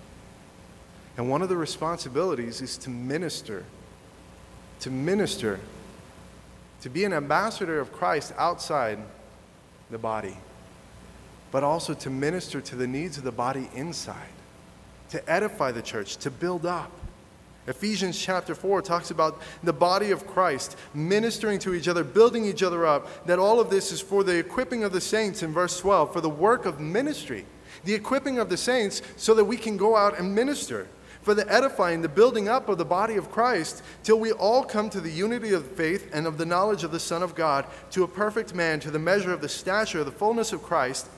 [1.16, 3.64] And one of the responsibilities is to minister,
[4.80, 5.60] to minister,
[6.80, 8.98] to be an ambassador of Christ outside
[9.92, 10.38] the body,
[11.52, 14.33] but also to minister to the needs of the body inside
[15.10, 16.90] to edify the church, to build up.
[17.66, 22.62] Ephesians chapter 4 talks about the body of Christ ministering to each other, building each
[22.62, 25.80] other up, that all of this is for the equipping of the saints in verse
[25.80, 27.46] 12, for the work of ministry.
[27.84, 30.88] The equipping of the saints so that we can go out and minister,
[31.22, 34.90] for the edifying, the building up of the body of Christ, till we all come
[34.90, 38.04] to the unity of faith and of the knowledge of the Son of God, to
[38.04, 41.08] a perfect man, to the measure of the stature of the fullness of Christ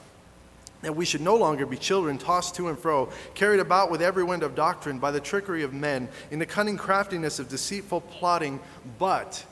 [0.86, 4.22] that we should no longer be children tossed to and fro, carried about with every
[4.22, 8.60] wind of doctrine by the trickery of men, in the cunning craftiness of deceitful plotting.
[8.96, 9.44] But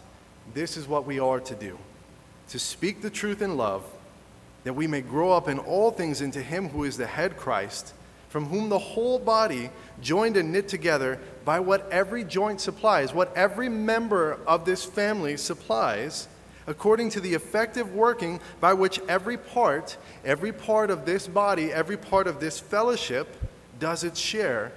[0.55, 1.77] this is what we are to do
[2.51, 3.83] to speak the truth in love,
[4.63, 7.95] that we may grow up in all things into Him who is the head Christ,
[8.29, 9.71] from whom the whole body,
[10.01, 15.37] joined and knit together by what every joint supplies, what every member of this family
[15.37, 16.29] supplies,
[16.67, 21.97] according to the effective working by which every part, every part of this body, every
[21.97, 23.37] part of this fellowship
[23.79, 24.73] does its share,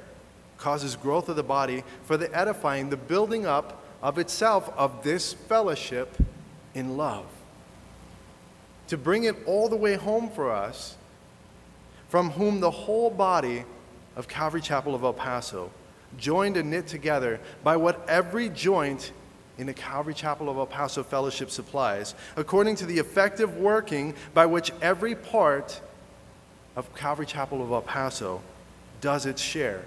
[0.58, 5.34] causes growth of the body for the edifying, the building up of itself of this
[5.34, 6.16] fellowship
[6.74, 7.26] in love.
[8.88, 10.96] To bring it all the way home for us,
[12.10, 13.66] from whom the whole body
[14.16, 15.72] of Calvary Chapel of El Paso,
[16.18, 19.12] joined and knit together by what every joint
[19.58, 24.46] in the Calvary Chapel of El Paso Fellowship supplies, according to the effective working by
[24.46, 25.82] which every part
[26.76, 28.42] of Calvary Chapel of El Paso
[29.02, 29.84] does its share,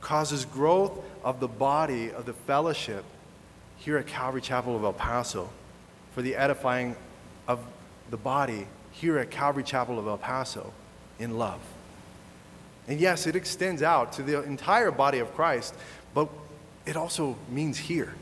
[0.00, 3.04] causes growth of the body of the fellowship
[3.76, 5.50] here at Calvary Chapel of El Paso
[6.14, 6.94] for the edifying
[7.48, 7.60] of
[8.10, 10.72] the body here at Calvary Chapel of El Paso
[11.18, 11.60] in love.
[12.86, 15.74] And yes, it extends out to the entire body of Christ,
[16.14, 16.28] but
[16.86, 18.14] it also means here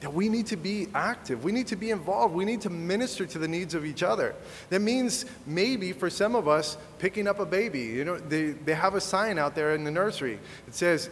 [0.00, 1.42] that we need to be active.
[1.42, 2.34] We need to be involved.
[2.34, 4.34] We need to minister to the needs of each other.
[4.68, 7.80] That means maybe for some of us, picking up a baby.
[7.80, 10.38] You know, they, they have a sign out there in the nursery.
[10.66, 11.08] It says,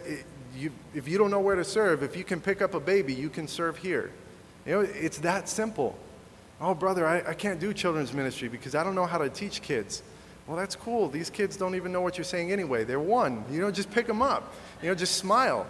[0.55, 3.13] you, if you don't know where to serve, if you can pick up a baby,
[3.13, 4.11] you can serve here.
[4.65, 5.97] You know, it's that simple.
[6.61, 9.61] Oh, brother, I, I can't do children's ministry because I don't know how to teach
[9.61, 10.03] kids.
[10.47, 11.09] Well, that's cool.
[11.09, 12.83] These kids don't even know what you're saying anyway.
[12.83, 13.43] They're one.
[13.51, 14.53] You know, just pick them up.
[14.81, 15.65] You know, just smile.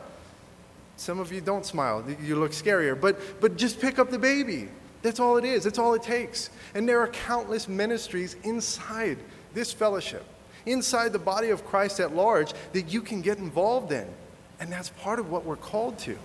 [0.97, 4.69] Some of you don't smile, you look scarier, but, but just pick up the baby.
[5.01, 6.49] That's all it is, that's all it takes.
[6.73, 9.17] And there are countless ministries inside
[9.53, 10.25] this fellowship,
[10.65, 14.07] inside the body of Christ at large, that you can get involved in.
[14.59, 16.17] And that's part of what we're called to.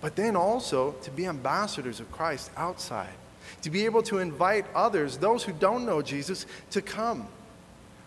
[0.00, 3.12] But then also to be ambassadors of Christ outside,
[3.62, 7.26] to be able to invite others, those who don't know Jesus, to come.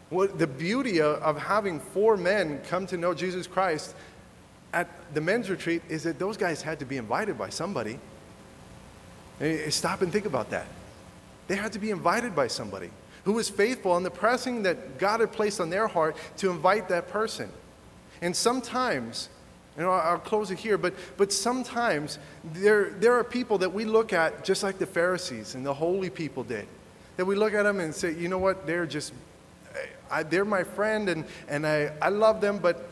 [0.09, 3.95] What the beauty of having four men come to know Jesus Christ
[4.73, 7.99] at the men's retreat is that those guys had to be invited by somebody.
[9.39, 10.67] Eh, eh, stop and think about that.
[11.47, 12.89] They had to be invited by somebody
[13.23, 16.89] who was faithful in the pressing that God had placed on their heart to invite
[16.89, 17.49] that person.
[18.21, 19.29] And sometimes
[19.77, 22.19] You know, I'll close it here, but, but sometimes
[22.53, 26.09] there, there are people that we look at just like the Pharisees and the holy
[26.09, 26.67] people did.
[27.15, 29.13] That we look at them and say, you know what, they're just,
[29.73, 32.90] eh, I, they're my friend and, and I, I love them, but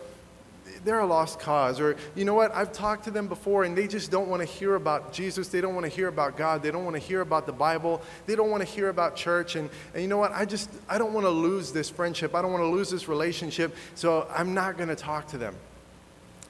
[0.83, 1.79] they're a lost cause.
[1.79, 4.47] Or, you know what, I've talked to them before and they just don't want to
[4.47, 5.49] hear about Jesus.
[5.49, 6.63] They don't want to hear about God.
[6.63, 8.01] They don't want to hear about the Bible.
[8.25, 9.55] They don't want to hear about church.
[9.55, 12.35] And, and you know what, I just, I don't want to lose this friendship.
[12.35, 13.75] I don't want to lose this relationship.
[13.95, 15.55] So I'm not going to talk to them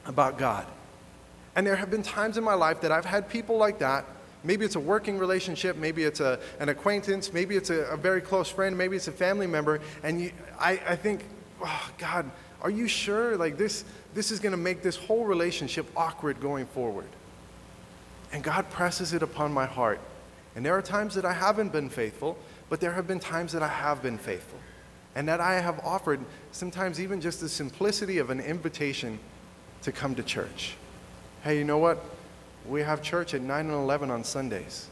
[0.05, 0.65] about God.
[1.55, 4.05] And there have been times in my life that I've had people like that.
[4.43, 8.21] Maybe it's a working relationship, maybe it's a, an acquaintance, maybe it's a, a very
[8.21, 9.81] close friend, maybe it's a family member.
[10.01, 11.25] And you, I, I think,
[11.61, 13.37] oh, God, are you sure?
[13.37, 13.83] Like this,
[14.13, 17.09] this is going to make this whole relationship awkward going forward.
[18.31, 19.99] And God presses it upon my heart.
[20.55, 22.37] And there are times that I haven't been faithful,
[22.69, 24.59] but there have been times that I have been faithful.
[25.15, 26.19] And that I have offered
[26.51, 29.19] sometimes even just the simplicity of an invitation
[29.83, 30.75] to come to church.
[31.43, 32.03] Hey, you know what?
[32.67, 34.87] We have church at 9 and 11 on Sundays.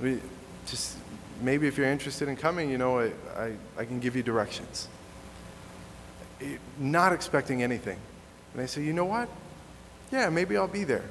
[0.00, 0.20] We
[0.66, 0.96] just,
[1.40, 4.88] maybe if you're interested in coming, you know, I, I, I can give you directions.
[6.78, 7.98] Not expecting anything.
[8.56, 9.28] And I say, you know what?
[10.10, 11.04] Yeah, maybe I'll be there.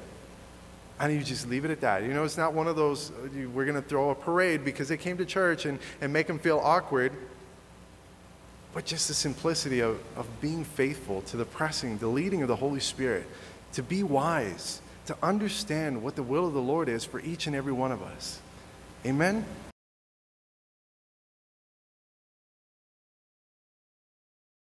[0.98, 2.02] And you just leave it at that.
[2.02, 4.88] You know, it's not one of those, uh, we're going to throw a parade because
[4.88, 7.12] they came to church and, and make them feel awkward.
[8.74, 12.56] But just the simplicity of, of being faithful to the pressing, the leading of the
[12.56, 13.28] Holy Spirit,
[13.74, 17.54] to be wise, to understand what the will of the Lord is for each and
[17.54, 18.40] every one of us.
[19.04, 19.44] Amen?